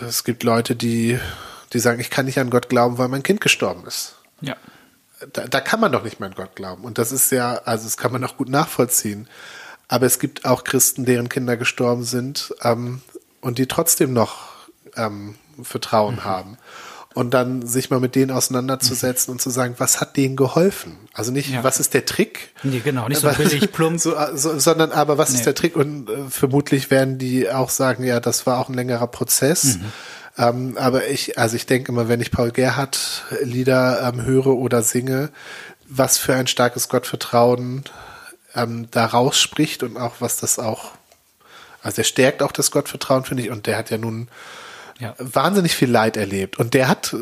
es 0.01 0.23
gibt 0.23 0.43
Leute, 0.43 0.75
die, 0.75 1.19
die 1.71 1.79
sagen, 1.79 1.99
ich 1.99 2.09
kann 2.09 2.25
nicht 2.25 2.39
an 2.39 2.49
Gott 2.49 2.67
glauben, 2.67 2.97
weil 2.97 3.09
mein 3.09 3.23
Kind 3.23 3.41
gestorben 3.41 3.85
ist. 3.85 4.15
Ja. 4.41 4.55
Da, 5.31 5.45
da 5.47 5.61
kann 5.61 5.79
man 5.79 5.91
doch 5.91 6.03
nicht 6.03 6.19
mehr 6.19 6.29
an 6.29 6.35
Gott 6.35 6.55
glauben. 6.55 6.83
Und 6.83 6.97
das 6.97 7.11
ist 7.11 7.31
ja, 7.31 7.61
also 7.65 7.83
das 7.83 7.95
kann 7.95 8.11
man 8.11 8.23
auch 8.23 8.37
gut 8.37 8.49
nachvollziehen. 8.49 9.27
Aber 9.87 10.07
es 10.07 10.17
gibt 10.17 10.45
auch 10.45 10.63
Christen, 10.63 11.05
deren 11.05 11.29
Kinder 11.29 11.57
gestorben 11.57 12.05
sind 12.05 12.55
ähm, 12.63 13.01
und 13.39 13.59
die 13.59 13.67
trotzdem 13.67 14.13
noch 14.13 14.47
ähm, 14.95 15.35
Vertrauen 15.61 16.15
mhm. 16.15 16.23
haben. 16.23 16.57
Und 17.15 17.33
dann 17.33 17.65
sich 17.65 17.89
mal 17.89 18.01
mit 18.01 18.13
denen 18.13 18.29
auseinanderzusetzen 18.29 19.31
mhm. 19.31 19.35
und 19.35 19.39
zu 19.39 19.49
sagen, 19.49 19.75
was 19.77 20.01
hat 20.01 20.17
denen 20.17 20.35
geholfen? 20.35 20.97
Also 21.13 21.31
nicht, 21.31 21.49
ja. 21.49 21.63
was 21.63 21.79
ist 21.79 21.93
der 21.93 22.05
Trick? 22.05 22.49
Nee, 22.61 22.81
genau, 22.83 23.07
nicht 23.07 23.21
so 23.21 23.29
billig 23.37 23.71
plump. 23.71 24.01
So, 24.01 24.13
so, 24.33 24.59
sondern 24.59 24.91
aber, 24.91 25.17
was 25.17 25.29
nee. 25.29 25.37
ist 25.37 25.45
der 25.45 25.55
Trick? 25.55 25.77
Und 25.77 26.09
äh, 26.09 26.29
vermutlich 26.29 26.91
werden 26.91 27.17
die 27.17 27.49
auch 27.49 27.69
sagen, 27.69 28.03
ja, 28.03 28.19
das 28.19 28.45
war 28.45 28.59
auch 28.59 28.67
ein 28.67 28.73
längerer 28.73 29.07
Prozess. 29.07 29.77
Mhm. 29.77 29.85
Ähm, 30.37 30.77
aber 30.77 31.07
ich, 31.07 31.39
also 31.39 31.55
ich 31.55 31.65
denke 31.65 31.93
immer, 31.93 32.09
wenn 32.09 32.19
ich 32.19 32.31
Paul 32.31 32.51
Gerhardt 32.51 33.23
Lieder 33.41 34.01
ähm, 34.13 34.25
höre 34.25 34.47
oder 34.47 34.83
singe, 34.83 35.29
was 35.87 36.17
für 36.17 36.35
ein 36.35 36.47
starkes 36.47 36.89
Gottvertrauen 36.89 37.85
ähm, 38.55 38.87
da 38.91 39.05
rausspricht 39.05 39.83
und 39.83 39.95
auch 39.95 40.15
was 40.19 40.37
das 40.37 40.59
auch, 40.59 40.91
also 41.81 41.95
der 41.95 42.03
stärkt 42.03 42.43
auch 42.43 42.51
das 42.51 42.71
Gottvertrauen, 42.71 43.23
finde 43.23 43.43
ich, 43.43 43.51
und 43.51 43.67
der 43.67 43.77
hat 43.77 43.89
ja 43.89 43.97
nun 43.97 44.27
ja. 44.99 45.15
wahnsinnig 45.17 45.75
viel 45.75 45.89
Leid 45.89 46.17
erlebt 46.17 46.57
und 46.59 46.73
der 46.73 46.87
hat 46.87 47.13
äh, 47.13 47.17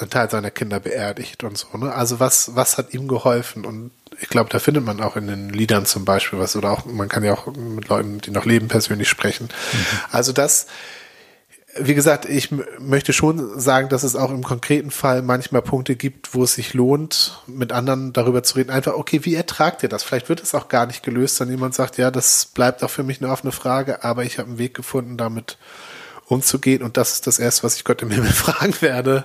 einen 0.00 0.10
Teil 0.10 0.30
seiner 0.30 0.50
Kinder 0.50 0.80
beerdigt 0.80 1.42
und 1.44 1.58
so, 1.58 1.76
ne? 1.76 1.92
Also 1.92 2.20
was, 2.20 2.54
was 2.54 2.78
hat 2.78 2.94
ihm 2.94 3.08
geholfen? 3.08 3.64
Und 3.64 3.90
ich 4.20 4.28
glaube, 4.28 4.50
da 4.50 4.58
findet 4.58 4.84
man 4.84 5.00
auch 5.00 5.16
in 5.16 5.26
den 5.26 5.50
Liedern 5.50 5.86
zum 5.86 6.04
Beispiel 6.04 6.38
was 6.38 6.56
oder 6.56 6.70
auch, 6.70 6.84
man 6.84 7.08
kann 7.08 7.24
ja 7.24 7.34
auch 7.34 7.46
mit 7.54 7.88
Leuten, 7.88 8.20
die 8.20 8.30
noch 8.30 8.44
leben, 8.44 8.68
persönlich 8.68 9.08
sprechen. 9.08 9.48
Mhm. 9.48 9.78
Also 10.12 10.32
das, 10.32 10.66
wie 11.76 11.94
gesagt, 11.94 12.24
ich 12.24 12.50
möchte 12.78 13.12
schon 13.12 13.60
sagen, 13.60 13.88
dass 13.88 14.02
es 14.02 14.16
auch 14.16 14.30
im 14.30 14.42
konkreten 14.42 14.90
Fall 14.90 15.22
manchmal 15.22 15.62
Punkte 15.62 15.96
gibt, 15.96 16.34
wo 16.34 16.44
es 16.44 16.54
sich 16.54 16.74
lohnt, 16.74 17.42
mit 17.46 17.72
anderen 17.72 18.12
darüber 18.12 18.42
zu 18.42 18.56
reden. 18.56 18.70
Einfach, 18.70 18.94
okay, 18.94 19.24
wie 19.24 19.34
ertragt 19.34 19.82
ihr 19.82 19.88
das? 19.88 20.02
Vielleicht 20.02 20.28
wird 20.28 20.42
es 20.42 20.54
auch 20.54 20.68
gar 20.68 20.86
nicht 20.86 21.02
gelöst, 21.02 21.40
dann 21.40 21.50
jemand 21.50 21.74
sagt, 21.74 21.98
ja, 21.98 22.10
das 22.10 22.46
bleibt 22.46 22.82
auch 22.82 22.90
für 22.90 23.02
mich 23.02 23.20
eine 23.20 23.30
offene 23.30 23.52
Frage, 23.52 24.02
aber 24.04 24.24
ich 24.24 24.38
habe 24.38 24.48
einen 24.48 24.58
Weg 24.58 24.74
gefunden, 24.74 25.16
damit 25.16 25.58
umzugehen 26.28 26.82
und 26.82 26.96
das 26.96 27.14
ist 27.14 27.26
das 27.26 27.38
Erste, 27.38 27.64
was 27.64 27.76
ich 27.76 27.84
Gott 27.84 28.02
im 28.02 28.10
Himmel 28.10 28.30
fragen 28.32 28.74
werde. 28.80 29.24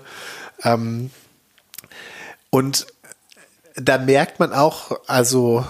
Ähm, 0.63 1.11
und 2.49 2.87
da 3.75 3.97
merkt 3.97 4.39
man 4.39 4.53
auch, 4.53 4.99
also 5.07 5.65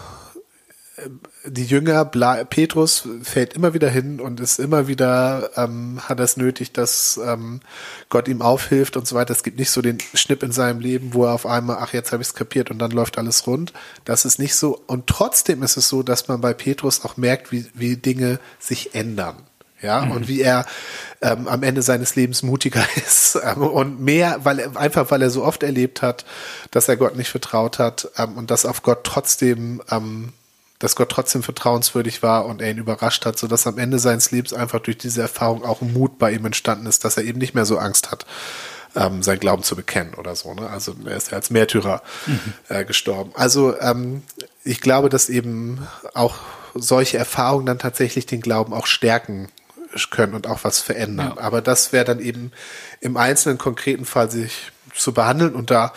die 1.46 1.66
Jünger, 1.66 2.06
Petrus 2.06 3.08
fällt 3.24 3.54
immer 3.54 3.74
wieder 3.74 3.90
hin 3.90 4.22
und 4.22 4.40
ist 4.40 4.60
immer 4.60 4.88
wieder, 4.88 5.50
ähm, 5.56 6.00
hat 6.08 6.20
es 6.20 6.38
nötig, 6.38 6.72
dass 6.72 7.20
ähm, 7.24 7.60
Gott 8.10 8.28
ihm 8.28 8.42
aufhilft 8.42 8.96
und 8.96 9.08
so 9.08 9.16
weiter. 9.16 9.32
Es 9.32 9.44
gibt 9.44 9.58
nicht 9.58 9.72
so 9.72 9.82
den 9.82 9.98
Schnipp 10.14 10.44
in 10.44 10.52
seinem 10.52 10.80
Leben, 10.80 11.14
wo 11.14 11.26
er 11.26 11.34
auf 11.34 11.46
einmal, 11.46 11.78
ach, 11.80 11.94
jetzt 11.94 12.12
habe 12.12 12.22
ich 12.22 12.30
es 12.30 12.36
kapiert 12.36 12.72
und 12.72 12.80
dann 12.80 12.92
läuft 12.92 13.18
alles 13.18 13.46
rund. 13.48 13.74
Das 14.06 14.24
ist 14.24 14.40
nicht 14.40 14.56
so. 14.56 14.82
Und 14.88 15.08
trotzdem 15.08 15.64
ist 15.64 15.78
es 15.78 15.90
so, 15.90 16.04
dass 16.04 16.28
man 16.28 16.42
bei 16.42 16.54
Petrus 16.54 17.04
auch 17.04 17.18
merkt, 17.18 17.52
wie, 17.52 17.66
wie 17.74 17.98
Dinge 17.98 18.40
sich 18.60 18.96
ändern. 18.96 19.36
Ja, 19.84 20.06
mhm. 20.06 20.12
und 20.12 20.28
wie 20.28 20.42
er 20.42 20.66
ähm, 21.22 21.48
am 21.48 21.62
Ende 21.62 21.82
seines 21.82 22.16
Lebens 22.16 22.42
mutiger 22.42 22.86
ist 22.96 23.38
ähm, 23.44 23.62
und 23.62 24.00
mehr, 24.00 24.40
weil 24.44 24.60
er, 24.60 24.78
einfach 24.78 25.12
weil 25.12 25.22
er 25.22 25.30
so 25.30 25.44
oft 25.44 25.62
erlebt 25.62 26.02
hat, 26.02 26.26
dass 26.72 26.88
er 26.88 26.98
Gott 26.98 27.16
nicht 27.16 27.30
vertraut 27.30 27.80
hat 27.80 28.10
ähm, 28.18 28.38
und 28.38 28.50
dass 28.50 28.66
auf 28.66 28.82
Gott 28.82 29.04
trotzdem 29.04 29.82
ähm, 29.92 30.34
dass 30.80 30.98
Gott 30.98 31.10
trotzdem 31.10 31.44
vertrauenswürdig 31.44 32.24
war 32.24 32.46
und 32.46 32.62
er 32.62 32.70
ihn 32.70 32.78
überrascht 32.78 33.26
hat, 33.26 33.40
sodass 33.40 33.68
am 33.68 33.78
Ende 33.78 34.00
seines 34.00 34.32
Lebens 34.32 34.52
einfach 34.52 34.82
durch 34.82 34.98
diese 34.98 35.22
Erfahrung 35.22 35.64
auch 35.64 35.80
Mut 35.80 36.20
bei 36.20 36.34
ihm 36.34 36.46
entstanden 36.46 36.88
ist, 36.88 37.06
dass 37.06 37.16
er 37.16 37.24
eben 37.24 37.40
nicht 37.40 37.56
mehr 37.56 37.66
so 37.66 37.78
Angst 37.78 38.12
hat, 38.12 38.26
ähm, 38.94 39.24
sein 39.24 39.40
Glauben 39.40 39.64
zu 39.64 39.78
bekennen 39.78 40.14
oder 40.16 40.36
so. 40.36 40.54
Ne? 40.54 40.70
Also 40.70 40.94
er 41.06 41.16
ist 41.16 41.32
ja 41.32 41.38
als 41.38 41.52
Märtyrer 41.52 42.02
mhm. 42.28 42.54
äh, 42.68 42.84
gestorben. 42.84 43.32
Also 43.36 43.80
ähm, 43.80 44.24
ich 44.66 44.82
glaube, 44.82 45.08
dass 45.08 45.30
eben 45.30 45.88
auch 46.14 46.36
solche 46.76 47.18
Erfahrungen 47.18 47.66
dann 47.66 47.80
tatsächlich 47.80 48.26
den 48.26 48.42
Glauben 48.42 48.74
auch 48.74 48.86
stärken 48.86 49.48
können 50.10 50.34
und 50.34 50.48
auch 50.48 50.64
was 50.64 50.80
verändern. 50.80 51.34
Ja. 51.36 51.42
Aber 51.42 51.62
das 51.62 51.94
wäre 51.94 52.06
dann 52.06 52.20
eben 52.20 52.52
im 53.00 53.18
einzelnen 53.18 53.58
konkreten 53.58 54.06
Fall 54.06 54.30
sich 54.30 54.72
zu 54.94 55.14
behandeln 55.14 55.56
und 55.56 55.72
da 55.72 55.94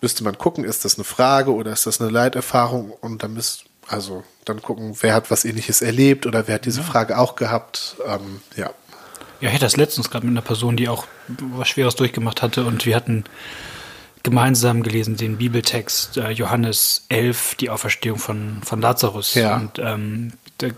müsste 0.00 0.24
man 0.24 0.36
gucken, 0.36 0.64
ist 0.64 0.84
das 0.84 0.96
eine 0.96 1.04
Frage 1.04 1.54
oder 1.54 1.72
ist 1.72 1.86
das 1.86 2.00
eine 2.00 2.10
Leiterfahrung 2.10 2.90
und 2.90 3.22
dann 3.22 3.34
müsste 3.34 3.64
also 3.88 4.24
dann 4.44 4.62
gucken, 4.62 4.96
wer 5.00 5.14
hat 5.14 5.30
was 5.30 5.44
ähnliches 5.44 5.82
erlebt 5.82 6.26
oder 6.26 6.46
wer 6.48 6.56
hat 6.56 6.64
diese 6.64 6.80
ja. 6.80 6.86
Frage 6.86 7.18
auch 7.18 7.36
gehabt. 7.36 7.96
Ähm, 8.06 8.40
ja. 8.56 8.70
Ja, 9.40 9.48
ich 9.48 9.54
hatte 9.54 9.64
das 9.64 9.76
letztens 9.76 10.08
gerade 10.08 10.24
mit 10.24 10.32
einer 10.32 10.44
Person, 10.44 10.76
die 10.76 10.88
auch 10.88 11.06
was 11.28 11.68
Schweres 11.68 11.96
durchgemacht 11.96 12.42
hatte 12.42 12.64
und 12.64 12.86
wir 12.86 12.94
hatten 12.94 13.24
gemeinsam 14.22 14.82
gelesen 14.82 15.16
den 15.16 15.38
Bibeltext 15.38 16.16
äh, 16.16 16.30
Johannes 16.30 17.06
11, 17.08 17.56
die 17.56 17.70
Auferstehung 17.70 18.18
von, 18.18 18.60
von 18.64 18.80
Lazarus. 18.80 19.34
Ja. 19.34 19.56
Und 19.56 19.80
ähm, 19.80 20.32
der, 20.60 20.72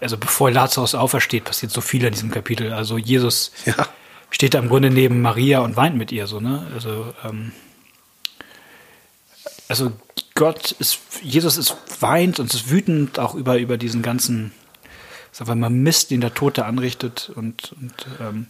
also 0.00 0.16
bevor 0.18 0.50
Lazarus 0.50 0.94
aufersteht, 0.94 1.44
passiert 1.44 1.72
so 1.72 1.80
viel 1.80 2.04
in 2.04 2.12
diesem 2.12 2.30
Kapitel. 2.30 2.72
Also 2.72 2.98
Jesus 2.98 3.52
ja. 3.64 3.74
steht 4.30 4.54
da 4.54 4.58
im 4.58 4.68
Grunde 4.68 4.90
neben 4.90 5.22
Maria 5.22 5.60
und 5.60 5.76
weint 5.76 5.96
mit 5.96 6.12
ihr 6.12 6.26
so, 6.26 6.40
ne? 6.40 6.66
Also 6.74 7.14
ähm, 7.24 7.52
also 9.68 9.92
Gott 10.34 10.72
ist, 10.72 10.98
Jesus 11.22 11.56
ist 11.56 11.76
weint 12.00 12.38
und 12.40 12.52
ist 12.52 12.70
wütend 12.70 13.18
auch 13.18 13.34
über, 13.34 13.58
über 13.58 13.76
diesen 13.76 14.02
ganzen, 14.02 14.52
sagen 15.32 15.48
wir 15.48 15.54
mal, 15.54 15.70
Mist, 15.70 16.10
den 16.10 16.20
der 16.20 16.34
Tote 16.34 16.64
anrichtet 16.64 17.30
und, 17.34 17.72
und, 17.80 18.06
ähm, 18.20 18.46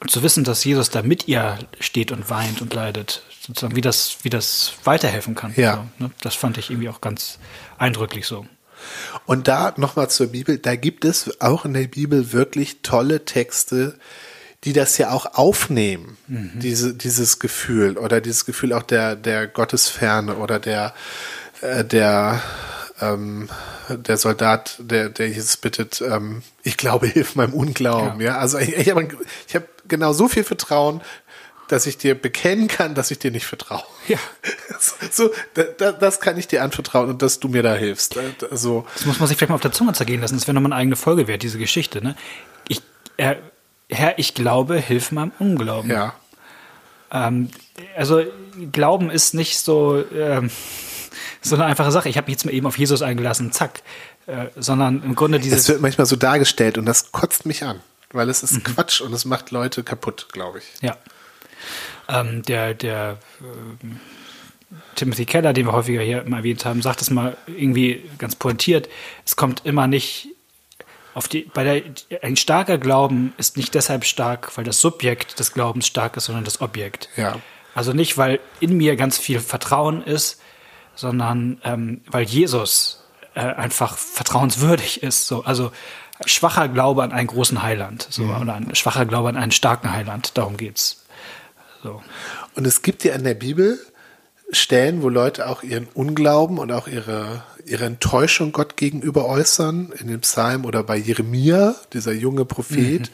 und 0.00 0.10
zu 0.10 0.22
wissen, 0.22 0.44
dass 0.44 0.64
Jesus 0.64 0.90
da 0.90 1.02
mit 1.02 1.28
ihr 1.28 1.58
steht 1.80 2.10
und 2.10 2.30
weint 2.30 2.62
und 2.62 2.72
leidet, 2.72 3.22
sozusagen, 3.40 3.76
wie 3.76 3.80
das, 3.80 4.18
wie 4.22 4.30
das 4.30 4.72
weiterhelfen 4.84 5.34
kann. 5.34 5.52
Ja. 5.56 5.88
So, 5.98 6.04
ne? 6.04 6.10
Das 6.20 6.34
fand 6.34 6.58
ich 6.58 6.70
irgendwie 6.70 6.88
auch 6.88 7.00
ganz 7.00 7.38
eindrücklich 7.76 8.26
so. 8.26 8.46
Und 9.26 9.48
da 9.48 9.74
nochmal 9.76 10.10
zur 10.10 10.28
Bibel, 10.28 10.58
da 10.58 10.76
gibt 10.76 11.04
es 11.04 11.40
auch 11.40 11.64
in 11.64 11.74
der 11.74 11.88
Bibel 11.88 12.32
wirklich 12.32 12.82
tolle 12.82 13.24
Texte, 13.24 13.94
die 14.64 14.72
das 14.72 14.98
ja 14.98 15.10
auch 15.10 15.34
aufnehmen, 15.34 16.16
mhm. 16.26 16.52
diese, 16.56 16.94
dieses 16.94 17.38
Gefühl 17.38 17.96
oder 17.96 18.20
dieses 18.20 18.44
Gefühl 18.44 18.72
auch 18.72 18.82
der, 18.82 19.14
der 19.14 19.46
Gottesferne 19.46 20.36
oder 20.36 20.58
der, 20.58 20.94
äh, 21.60 21.84
der, 21.84 22.42
ähm, 23.00 23.48
der 23.88 24.16
Soldat, 24.16 24.76
der, 24.80 25.10
der 25.10 25.28
Jesus 25.28 25.56
bittet, 25.58 26.00
ähm, 26.00 26.42
ich 26.62 26.76
glaube, 26.76 27.06
hilf 27.08 27.36
meinem 27.36 27.54
Unglauben. 27.54 28.20
Ja, 28.20 28.32
ja? 28.32 28.38
also 28.38 28.58
ich, 28.58 28.76
ich 28.76 28.90
habe 28.90 29.08
ich 29.46 29.54
hab 29.54 29.64
genau 29.86 30.12
so 30.12 30.28
viel 30.28 30.44
Vertrauen, 30.44 31.02
dass 31.68 31.86
ich 31.86 31.98
dir 31.98 32.14
bekennen 32.14 32.68
kann, 32.68 32.94
dass 32.94 33.10
ich 33.10 33.18
dir 33.18 33.30
nicht 33.30 33.46
vertraue. 33.46 33.84
Ja. 34.08 34.18
So, 35.10 35.32
da, 35.54 35.90
das 35.90 36.20
kann 36.20 36.38
ich 36.38 36.46
dir 36.46 36.62
anvertrauen 36.62 37.08
und 37.08 37.20
dass 37.20 37.40
du 37.40 37.48
mir 37.48 37.64
da 37.64 37.74
hilfst. 37.74 38.16
Also, 38.48 38.86
das 38.94 39.06
muss 39.06 39.18
man 39.18 39.28
sich 39.28 39.36
vielleicht 39.36 39.48
mal 39.48 39.56
auf 39.56 39.60
der 39.60 39.72
Zunge 39.72 39.92
zergehen 39.92 40.20
lassen. 40.20 40.36
Das 40.36 40.46
wäre 40.46 40.54
nochmal 40.54 40.72
eine 40.72 40.80
eigene 40.80 40.94
Folge 40.94 41.26
wert, 41.26 41.42
diese 41.42 41.58
Geschichte. 41.58 42.00
Ne? 42.00 42.14
Ich, 42.68 42.80
er, 43.16 43.38
Herr, 43.90 44.20
ich 44.20 44.34
glaube, 44.34 44.76
hilf 44.76 45.10
meinem 45.10 45.32
Unglauben. 45.40 45.90
Ja. 45.90 46.14
Ähm, 47.10 47.50
also 47.96 48.22
Glauben 48.70 49.10
ist 49.10 49.34
nicht 49.34 49.58
so, 49.58 50.04
ähm, 50.14 50.50
so 51.42 51.56
eine 51.56 51.64
einfache 51.64 51.90
Sache. 51.90 52.08
Ich 52.08 52.16
habe 52.16 52.26
mich 52.26 52.34
jetzt 52.34 52.44
mal 52.44 52.54
eben 52.54 52.66
auf 52.66 52.78
Jesus 52.78 53.02
eingelassen, 53.02 53.50
zack. 53.50 53.82
Äh, 54.26 54.48
sondern 54.56 55.02
im 55.02 55.14
Grunde 55.14 55.40
dieses. 55.40 55.60
Es 55.60 55.68
wird 55.68 55.80
manchmal 55.80 56.06
so 56.06 56.14
dargestellt 56.14 56.76
und 56.76 56.84
das 56.84 57.12
kotzt 57.12 57.46
mich 57.46 57.64
an, 57.64 57.80
weil 58.12 58.28
es 58.28 58.42
ist 58.42 58.52
mhm. 58.52 58.62
Quatsch 58.62 59.00
und 59.00 59.12
es 59.14 59.24
macht 59.24 59.50
Leute 59.50 59.82
kaputt, 59.82 60.28
glaube 60.32 60.58
ich. 60.58 60.82
Ja. 60.82 60.96
Ähm, 62.08 62.42
der 62.42 62.74
der 62.74 63.18
äh, 63.40 63.86
Timothy 64.94 65.24
Keller, 65.24 65.52
den 65.52 65.66
wir 65.66 65.72
häufiger 65.72 66.02
hier 66.02 66.24
mal 66.24 66.38
erwähnt 66.38 66.64
haben, 66.64 66.82
sagt 66.82 67.00
es 67.00 67.10
mal 67.10 67.36
irgendwie 67.46 68.08
ganz 68.18 68.36
pointiert. 68.36 68.88
Es 69.24 69.36
kommt 69.36 69.64
immer 69.64 69.86
nicht 69.86 70.28
auf 71.14 71.26
die, 71.26 71.50
bei 71.52 71.64
der, 71.64 71.82
ein 72.22 72.36
starker 72.36 72.78
Glauben 72.78 73.32
ist 73.38 73.56
nicht 73.56 73.74
deshalb 73.74 74.04
stark, 74.04 74.56
weil 74.56 74.64
das 74.64 74.80
Subjekt 74.80 75.40
des 75.40 75.52
Glaubens 75.52 75.86
stark 75.86 76.16
ist, 76.16 76.26
sondern 76.26 76.44
das 76.44 76.60
Objekt. 76.60 77.08
Ja. 77.16 77.36
Also 77.74 77.92
nicht, 77.92 78.18
weil 78.18 78.40
in 78.60 78.76
mir 78.76 78.96
ganz 78.96 79.18
viel 79.18 79.40
Vertrauen 79.40 80.02
ist, 80.02 80.40
sondern 80.94 81.60
ähm, 81.64 82.02
weil 82.06 82.24
Jesus 82.24 83.04
äh, 83.34 83.40
einfach 83.40 83.96
vertrauenswürdig 83.96 85.02
ist. 85.02 85.26
So, 85.26 85.44
also 85.44 85.72
schwacher 86.24 86.68
Glaube 86.68 87.02
an 87.02 87.12
einen 87.12 87.26
großen 87.28 87.62
Heiland, 87.62 88.06
so, 88.10 88.22
mhm. 88.22 88.40
oder 88.40 88.54
ein 88.54 88.74
schwacher 88.74 89.06
Glaube 89.06 89.28
an 89.28 89.36
einen 89.36 89.52
starken 89.52 89.92
Heiland. 89.92 90.36
Darum 90.36 90.56
geht's. 90.56 91.04
So. 91.82 92.02
Und 92.54 92.66
es 92.66 92.82
gibt 92.82 93.04
ja 93.04 93.14
in 93.14 93.24
der 93.24 93.34
Bibel 93.34 93.78
Stellen, 94.50 95.02
wo 95.02 95.10
Leute 95.10 95.46
auch 95.46 95.62
ihren 95.62 95.88
Unglauben 95.92 96.58
und 96.58 96.72
auch 96.72 96.88
ihre, 96.88 97.42
ihre 97.66 97.84
Enttäuschung 97.84 98.52
Gott 98.52 98.76
gegenüber 98.76 99.26
äußern, 99.26 99.92
in 99.98 100.08
dem 100.08 100.20
Psalm 100.20 100.64
oder 100.64 100.82
bei 100.82 100.96
Jeremia, 100.96 101.74
dieser 101.92 102.12
junge 102.12 102.46
Prophet, 102.46 103.10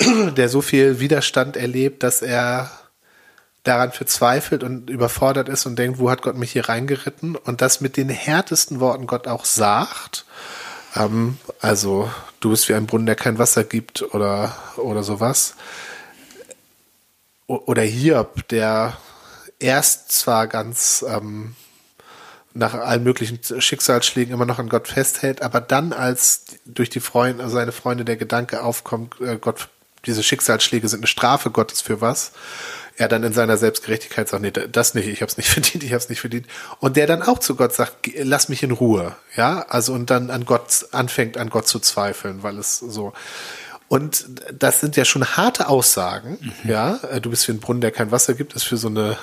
mhm. 0.00 0.34
der 0.34 0.48
so 0.48 0.60
viel 0.60 0.98
Widerstand 0.98 1.56
erlebt, 1.56 2.02
dass 2.02 2.22
er 2.22 2.72
daran 3.62 3.92
verzweifelt 3.92 4.64
und 4.64 4.90
überfordert 4.90 5.48
ist 5.48 5.66
und 5.66 5.78
denkt, 5.78 5.98
wo 5.98 6.10
hat 6.10 6.22
Gott 6.22 6.36
mich 6.36 6.52
hier 6.52 6.68
reingeritten? 6.68 7.36
Und 7.36 7.60
das 7.60 7.80
mit 7.80 7.96
den 7.96 8.08
härtesten 8.08 8.80
Worten 8.80 9.06
Gott 9.06 9.28
auch 9.28 9.44
sagt. 9.44 10.24
Ähm, 10.96 11.38
also, 11.60 12.10
du 12.40 12.50
bist 12.50 12.68
wie 12.68 12.74
ein 12.74 12.86
Brunnen, 12.86 13.06
der 13.06 13.14
kein 13.14 13.38
Wasser 13.38 13.62
gibt 13.62 14.02
oder, 14.14 14.56
oder 14.76 15.04
sowas. 15.04 15.54
Oder 17.48 17.82
Hiob, 17.82 18.46
der 18.48 18.96
erst 19.58 20.12
zwar 20.12 20.46
ganz 20.46 21.04
ähm, 21.08 21.56
nach 22.52 22.74
allen 22.74 23.02
möglichen 23.02 23.40
Schicksalsschlägen 23.42 24.34
immer 24.34 24.44
noch 24.44 24.58
an 24.58 24.68
Gott 24.68 24.88
festhält, 24.88 25.40
aber 25.40 25.62
dann, 25.62 25.94
als 25.94 26.44
durch 26.66 26.90
die 26.90 27.00
Freunde, 27.00 27.42
also 27.42 27.56
seine 27.56 27.72
Freunde 27.72 28.04
der 28.04 28.16
Gedanke 28.16 28.62
aufkommt, 28.62 29.20
äh, 29.22 29.38
Gott, 29.40 29.68
diese 30.04 30.22
Schicksalsschläge 30.22 30.88
sind 30.88 31.00
eine 31.00 31.06
Strafe 31.06 31.50
Gottes 31.50 31.80
für 31.80 32.02
was, 32.02 32.32
er 32.96 33.08
dann 33.08 33.22
in 33.22 33.32
seiner 33.32 33.56
Selbstgerechtigkeit 33.56 34.28
sagt, 34.28 34.42
nee, 34.42 34.50
das 34.50 34.94
nicht, 34.94 35.08
ich 35.08 35.22
habe 35.22 35.30
es 35.30 35.38
nicht 35.38 35.48
verdient, 35.50 35.84
ich 35.84 35.92
habe 35.92 36.02
es 36.02 36.10
nicht 36.10 36.20
verdient. 36.20 36.46
Und 36.80 36.98
der 36.98 37.06
dann 37.06 37.22
auch 37.22 37.38
zu 37.38 37.56
Gott 37.56 37.72
sagt, 37.72 38.10
lass 38.18 38.50
mich 38.50 38.62
in 38.62 38.72
Ruhe, 38.72 39.16
ja, 39.36 39.64
also 39.70 39.94
und 39.94 40.10
dann 40.10 40.30
an 40.30 40.44
Gott 40.44 40.86
anfängt, 40.92 41.38
an 41.38 41.48
Gott 41.48 41.66
zu 41.66 41.78
zweifeln, 41.78 42.42
weil 42.42 42.58
es 42.58 42.78
so. 42.78 43.14
Und 43.88 44.26
das 44.52 44.80
sind 44.80 44.96
ja 44.96 45.04
schon 45.04 45.24
harte 45.24 45.68
Aussagen, 45.68 46.38
mhm. 46.40 46.70
ja. 46.70 46.96
Äh, 47.10 47.20
du 47.20 47.30
bist 47.30 47.48
wie 47.48 47.52
ein 47.52 47.60
Brunnen, 47.60 47.80
der 47.80 47.90
kein 47.90 48.10
Wasser 48.10 48.34
gibt, 48.34 48.54
ist 48.54 48.64
für 48.64 48.76
so 48.76 48.88
eine 48.88 49.16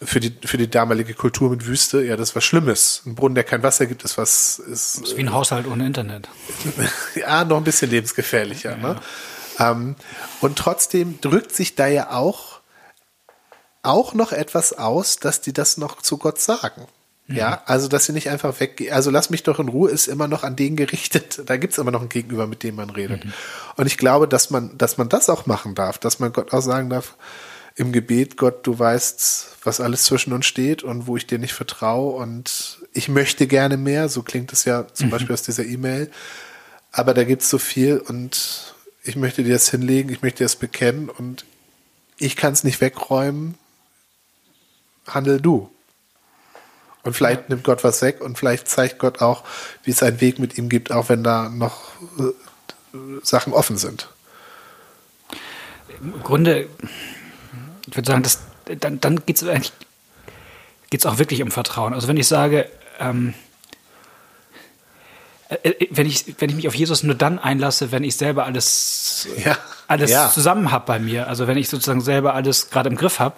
für 0.00 0.20
die, 0.20 0.32
für 0.44 0.58
die 0.58 0.70
damalige 0.70 1.14
Kultur 1.14 1.50
mit 1.50 1.66
Wüste, 1.66 2.02
ja, 2.04 2.16
das 2.16 2.36
was 2.36 2.44
Schlimmes. 2.44 3.02
Ein 3.04 3.16
Brunnen, 3.16 3.34
der 3.34 3.44
kein 3.44 3.62
Wasser 3.62 3.86
gibt, 3.86 4.04
ist 4.04 4.16
was, 4.16 4.58
ist. 4.60 5.00
Das 5.00 5.08
ist 5.10 5.16
wie 5.16 5.22
ein 5.22 5.32
Haushalt 5.32 5.66
ohne 5.66 5.86
Internet. 5.86 6.28
ja, 7.16 7.44
noch 7.44 7.56
ein 7.56 7.64
bisschen 7.64 7.90
lebensgefährlicher, 7.90 8.76
ne? 8.76 8.82
ja. 8.82 8.94
ne? 8.94 9.00
Ähm, 9.58 9.96
und 10.40 10.56
trotzdem 10.56 11.20
drückt 11.20 11.52
sich 11.52 11.74
da 11.74 11.88
ja 11.88 12.10
auch, 12.12 12.60
auch 13.82 14.14
noch 14.14 14.30
etwas 14.30 14.72
aus, 14.72 15.16
dass 15.16 15.40
die 15.40 15.52
das 15.52 15.78
noch 15.78 16.00
zu 16.00 16.16
Gott 16.16 16.40
sagen. 16.40 16.86
Ja, 17.28 17.50
mhm. 17.50 17.56
also 17.66 17.88
dass 17.88 18.06
sie 18.06 18.12
nicht 18.12 18.30
einfach 18.30 18.58
weggehen. 18.58 18.92
Also 18.92 19.10
lass 19.10 19.28
mich 19.30 19.42
doch 19.42 19.60
in 19.60 19.68
Ruhe 19.68 19.90
ist 19.90 20.08
immer 20.08 20.28
noch 20.28 20.44
an 20.44 20.56
den 20.56 20.76
gerichtet. 20.76 21.42
Da 21.46 21.56
gibt's 21.58 21.78
immer 21.78 21.90
noch 21.90 22.02
ein 22.02 22.08
Gegenüber, 22.08 22.46
mit 22.46 22.62
dem 22.62 22.76
man 22.76 22.90
redet. 22.90 23.24
Mhm. 23.24 23.32
Und 23.76 23.86
ich 23.86 23.98
glaube, 23.98 24.26
dass 24.26 24.50
man, 24.50 24.76
dass 24.78 24.96
man 24.96 25.08
das 25.08 25.28
auch 25.28 25.46
machen 25.46 25.74
darf, 25.74 25.98
dass 25.98 26.18
man 26.18 26.32
Gott 26.32 26.52
auch 26.52 26.62
sagen 26.62 26.88
darf, 26.88 27.16
im 27.76 27.92
Gebet, 27.92 28.36
Gott, 28.36 28.66
du 28.66 28.76
weißt, 28.76 29.58
was 29.62 29.80
alles 29.80 30.02
zwischen 30.02 30.32
uns 30.32 30.46
steht 30.46 30.82
und 30.82 31.06
wo 31.06 31.16
ich 31.16 31.28
dir 31.28 31.38
nicht 31.38 31.52
vertraue 31.52 32.16
und 32.16 32.80
ich 32.92 33.08
möchte 33.08 33.46
gerne 33.46 33.76
mehr, 33.76 34.08
so 34.08 34.24
klingt 34.24 34.52
es 34.52 34.64
ja 34.64 34.86
zum 34.92 35.06
mhm. 35.06 35.10
Beispiel 35.10 35.34
aus 35.34 35.42
dieser 35.42 35.64
E-Mail, 35.64 36.10
aber 36.90 37.14
da 37.14 37.22
gibt's 37.22 37.48
so 37.48 37.58
viel 37.58 37.98
und 37.98 38.74
ich 39.04 39.14
möchte 39.14 39.44
dir 39.44 39.52
das 39.52 39.70
hinlegen, 39.70 40.10
ich 40.10 40.22
möchte 40.22 40.38
dir 40.38 40.46
das 40.46 40.56
bekennen 40.56 41.08
und 41.08 41.44
ich 42.18 42.34
kann 42.34 42.52
es 42.52 42.64
nicht 42.64 42.80
wegräumen, 42.80 43.54
handel 45.06 45.40
du. 45.40 45.70
Und 47.04 47.14
vielleicht 47.14 47.42
ja. 47.42 47.46
nimmt 47.48 47.64
Gott 47.64 47.84
was 47.84 48.02
weg 48.02 48.20
und 48.20 48.38
vielleicht 48.38 48.68
zeigt 48.68 48.98
Gott 48.98 49.20
auch, 49.20 49.44
wie 49.84 49.92
es 49.92 50.02
einen 50.02 50.20
Weg 50.20 50.38
mit 50.38 50.58
ihm 50.58 50.68
gibt, 50.68 50.92
auch 50.92 51.08
wenn 51.08 51.22
da 51.22 51.48
noch 51.48 51.92
äh, 52.18 52.96
Sachen 53.22 53.52
offen 53.52 53.78
sind. 53.78 54.08
Im 56.00 56.22
Grunde 56.22 56.68
ich 57.88 57.96
würde 57.96 58.10
sagen, 58.10 58.22
das, 58.22 58.40
dann, 58.80 59.00
dann 59.00 59.24
geht 59.24 59.40
es 59.40 59.48
eigentlich 59.48 59.72
geht's 60.90 61.06
auch 61.06 61.18
wirklich 61.18 61.42
um 61.42 61.50
Vertrauen. 61.50 61.94
Also 61.94 62.08
wenn 62.08 62.16
ich 62.16 62.26
sage, 62.26 62.68
ähm, 62.98 63.34
äh, 65.48 65.68
äh, 65.68 65.88
wenn, 65.90 66.06
ich, 66.06 66.34
wenn 66.38 66.50
ich 66.50 66.56
mich 66.56 66.68
auf 66.68 66.74
Jesus 66.74 67.02
nur 67.02 67.14
dann 67.14 67.38
einlasse, 67.38 67.92
wenn 67.92 68.04
ich 68.04 68.16
selber 68.16 68.46
alles, 68.46 69.28
ja. 69.44 69.56
alles 69.86 70.10
ja. 70.10 70.30
zusammen 70.30 70.70
habe 70.70 70.86
bei 70.86 70.98
mir, 70.98 71.28
also 71.28 71.46
wenn 71.46 71.58
ich 71.58 71.68
sozusagen 71.68 72.00
selber 72.00 72.34
alles 72.34 72.70
gerade 72.70 72.88
im 72.88 72.96
Griff 72.96 73.18
habe, 73.18 73.36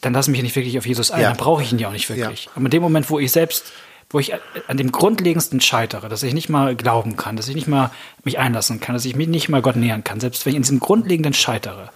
dann 0.00 0.12
lasse 0.12 0.30
ich 0.30 0.32
mich 0.32 0.42
nicht 0.42 0.56
wirklich 0.56 0.78
auf 0.78 0.86
Jesus 0.86 1.10
ein, 1.10 1.22
ja. 1.22 1.28
dann 1.28 1.36
brauche 1.36 1.62
ich 1.62 1.72
ihn 1.72 1.78
ja 1.78 1.88
auch 1.88 1.92
nicht 1.92 2.08
wirklich. 2.08 2.48
Aber 2.54 2.64
in 2.66 2.70
dem 2.70 2.82
Moment, 2.82 3.10
wo 3.10 3.18
ich 3.18 3.32
selbst, 3.32 3.72
wo 4.10 4.18
ich 4.18 4.32
an 4.68 4.76
dem 4.76 4.92
Grundlegendsten 4.92 5.60
scheitere, 5.60 6.08
dass 6.08 6.22
ich 6.22 6.34
nicht 6.34 6.48
mal 6.48 6.76
glauben 6.76 7.16
kann, 7.16 7.36
dass 7.36 7.48
ich 7.48 7.54
nicht 7.54 7.66
mal 7.66 7.90
mich 8.22 8.38
einlassen 8.38 8.80
kann, 8.80 8.94
dass 8.94 9.04
ich 9.04 9.16
mich 9.16 9.28
nicht 9.28 9.48
mal 9.48 9.62
Gott 9.62 9.76
nähern 9.76 10.04
kann, 10.04 10.20
selbst 10.20 10.44
wenn 10.46 10.52
ich 10.52 10.56
in 10.56 10.62
diesem 10.62 10.80
Grundlegenden 10.80 11.34
scheitere, 11.34 11.90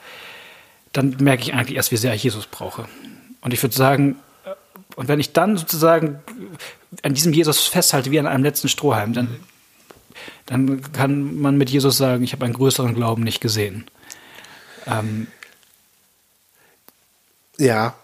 dann 0.93 1.17
merke 1.21 1.43
ich 1.43 1.55
eigentlich 1.55 1.77
erst, 1.77 1.93
wie 1.93 1.97
sehr 1.97 2.15
ich 2.15 2.25
Jesus 2.25 2.47
brauche. 2.47 2.87
Und 3.43 3.55
ich 3.55 3.63
würde 3.63 3.77
sagen, 3.77 4.17
äh, 4.45 4.51
und 4.97 5.09
wenn 5.09 5.21
ich 5.21 5.33
dann 5.33 5.57
sozusagen 5.57 6.21
an 7.03 7.15
diesem 7.15 7.33
Jesus 7.33 7.67
festhalte 7.67 8.11
wie 8.11 8.19
an 8.19 8.27
einem 8.27 8.43
letzten 8.43 8.69
Strohhalm, 8.69 9.13
dann, 9.13 9.37
dann 10.47 10.93
kann 10.93 11.41
man 11.41 11.57
mit 11.57 11.71
Jesus 11.71 11.97
sagen, 11.97 12.25
ich 12.25 12.33
habe 12.33 12.45
einen 12.45 12.55
größeren 12.55 12.95
Glauben 12.95 13.23
nicht 13.23 13.41
gesehen. 13.41 13.87
Ähm, 14.87 15.29
ja. 17.61 17.95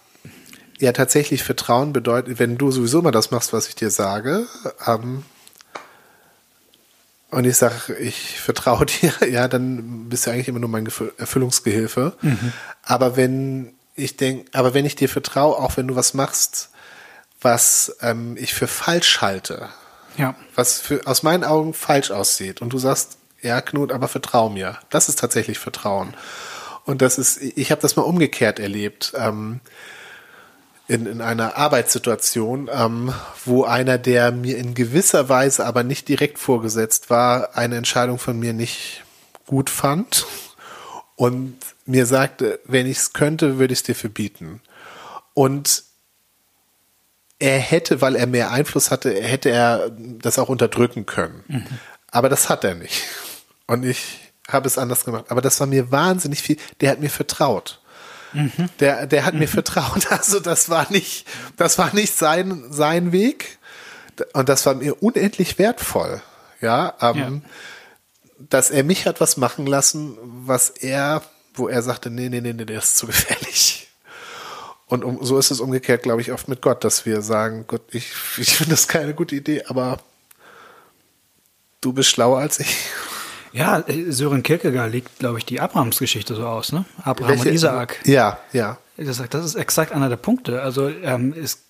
Ja, 0.79 0.93
tatsächlich 0.93 1.43
Vertrauen 1.43 1.93
bedeutet, 1.93 2.39
wenn 2.39 2.59
du 2.59 2.71
sowieso 2.71 3.01
mal 3.01 3.11
das 3.11 3.31
machst, 3.31 3.53
was 3.53 3.69
ich 3.69 3.75
dir 3.75 3.91
sage, 3.91 4.47
ähm, 4.87 5.25
und 7.31 7.45
ich 7.45 7.57
sage, 7.57 7.95
ich 7.95 8.41
vertraue 8.41 8.87
dir, 8.87 9.13
ja, 9.29 9.49
dann 9.49 10.09
bist 10.09 10.27
du 10.27 10.31
eigentlich 10.31 10.49
immer 10.49 10.59
nur 10.59 10.69
mein 10.69 10.89
Erfüllungsgehilfe. 11.19 12.15
Mhm. 12.23 12.53
Aber 12.83 13.17
wenn 13.17 13.75
ich 13.95 14.17
denke, 14.17 14.49
aber 14.53 14.75
wenn 14.75 14.85
ich 14.85 14.97
dir 14.97 15.09
vertraue, 15.09 15.57
auch 15.57 15.77
wenn 15.77 15.89
du 15.89 15.97
was 15.97 16.15
machst, 16.15 16.71
was 17.41 17.97
ähm, 18.01 18.37
ich 18.39 18.55
für 18.55 18.67
falsch 18.67 19.21
halte, 19.21 19.69
ja. 20.17 20.35
was 20.55 20.81
für, 20.81 21.07
aus 21.07 21.23
meinen 21.23 21.45
Augen 21.45 21.75
falsch 21.75 22.11
aussieht, 22.11 22.61
und 22.61 22.73
du 22.73 22.79
sagst, 22.79 23.19
ja, 23.43 23.61
Knut, 23.61 23.93
aber 23.93 24.09
vertrau 24.09 24.49
mir. 24.49 24.79
Das 24.91 25.09
ist 25.09 25.19
tatsächlich 25.19 25.59
Vertrauen. 25.59 26.15
Und 26.87 27.03
das 27.03 27.19
ist, 27.19 27.43
ich 27.43 27.71
habe 27.71 27.83
das 27.83 27.97
mal 27.97 28.03
umgekehrt 28.03 28.59
erlebt. 28.59 29.13
Ähm, 29.17 29.61
in, 30.89 31.07
in 31.07 31.21
einer 31.21 31.57
Arbeitssituation, 31.57 32.71
ähm, 32.73 33.13
wo 33.45 33.65
einer, 33.65 33.99
der 33.99 34.31
mir 34.31 34.57
in 34.57 34.75
gewisser 34.75 35.29
Weise 35.29 35.67
aber 35.67 35.83
nicht 35.83 36.09
direkt 36.09 36.39
vorgesetzt 36.39 37.11
war, 37.11 37.57
eine 37.57 37.77
Entscheidung 37.77 38.19
von 38.19 38.39
mir 38.39 38.53
nicht 38.53 39.03
gut 39.47 39.69
fand 39.69 40.27
und 41.17 41.57
mir 41.87 42.07
sagte, 42.07 42.61
wenn 42.65 42.87
ich 42.87 42.99
es 42.99 43.13
könnte, 43.13 43.59
würde 43.59 43.73
ich 43.73 43.81
es 43.81 43.85
dir 43.85 43.97
verbieten. 43.97 44.61
Und 45.35 45.83
er 47.39 47.59
hätte, 47.59 48.01
weil 48.01 48.15
er 48.15 48.27
mehr 48.27 48.53
Einfluss 48.53 48.93
hatte, 48.93 49.13
hätte 49.13 49.51
er 49.51 49.91
das 49.91 50.39
auch 50.39 50.49
unterdrücken 50.49 51.05
können. 51.05 51.43
Mhm. 51.49 51.67
Aber 52.11 52.29
das 52.29 52.49
hat 52.49 52.65
er 52.65 52.77
nicht. 52.77 53.03
Und 53.67 53.85
ich 53.85 54.26
habe 54.49 54.67
es 54.67 54.79
anders 54.79 55.05
gemacht. 55.05 55.27
Aber 55.29 55.41
das 55.41 55.59
war 55.61 55.67
mir 55.67 55.91
wahnsinnig 55.91 56.43
viel. 56.43 56.57
Der 56.81 56.91
hat 56.91 57.01
mir 57.01 57.11
vertraut. 57.11 57.81
Mhm. 58.33 58.69
Der, 58.81 59.07
der 59.07 59.25
hat 59.25 59.35
mhm. 59.35 59.41
mir 59.41 59.49
vertraut. 59.49 60.07
Also 60.11 60.41
das 60.41 60.69
war 60.69 60.91
nicht, 60.91 61.27
das 61.57 61.79
war 61.79 61.95
nicht 61.95 62.17
sein, 62.17 62.65
sein 62.71 63.13
Weg. 63.13 63.59
Und 64.33 64.49
das 64.49 64.65
war 64.67 64.75
mir 64.75 65.03
unendlich 65.03 65.59
wertvoll. 65.59 66.23
Ja, 66.61 66.95
ähm, 67.01 67.43
ja. 67.43 67.51
dass 68.49 68.71
er 68.71 68.83
mich 68.83 69.07
hat 69.07 69.21
was 69.21 69.37
machen 69.37 69.67
lassen, 69.67 70.17
was 70.23 70.71
er, 70.71 71.23
wo 71.55 71.69
er 71.69 71.83
sagte, 71.83 72.11
nee, 72.11 72.31
nee, 72.31 72.41
nee, 72.41 72.55
nee, 72.55 72.65
das 72.65 72.85
ist 72.85 72.97
zu 72.97 73.07
gefährlich. 73.07 73.89
Und 74.87 75.05
um, 75.05 75.23
so 75.25 75.39
ist 75.39 75.51
es 75.51 75.61
umgekehrt, 75.61 76.03
glaube 76.03 76.21
ich, 76.21 76.33
oft 76.33 76.49
mit 76.49 76.63
Gott, 76.63 76.85
dass 76.85 77.05
wir 77.05 77.21
sagen, 77.21 77.65
Gott, 77.67 77.83
ich, 77.91 78.13
ich 78.39 78.57
finde 78.57 78.71
das 78.71 78.89
keine 78.89 79.15
gute 79.15 79.35
Idee, 79.35 79.65
aber 79.67 79.99
du 81.81 81.93
bist 81.93 82.11
schlauer 82.11 82.39
als 82.39 82.61
ich. 82.61 82.77
Ja, 83.53 83.85
Sören 84.09 84.43
Kierkegaard 84.43 84.93
legt, 84.93 85.19
glaube 85.19 85.39
ich, 85.39 85.47
die 85.47 85.61
Abrahams-Geschichte 85.61 86.35
so 86.35 86.47
aus, 86.47 86.73
ne? 86.73 86.85
Abraham 87.03 87.31
Welche? 87.31 87.49
und 87.49 87.55
Isaak. 87.55 88.01
Ja, 88.05 88.39
ja. 88.53 88.79
Das 88.97 89.19
ist 89.19 89.55
exakt 89.55 89.93
einer 89.93 90.09
der 90.09 90.17
Punkte. 90.17 90.63
Also 90.63 90.89
ähm, 90.89 91.35
ist 91.35 91.61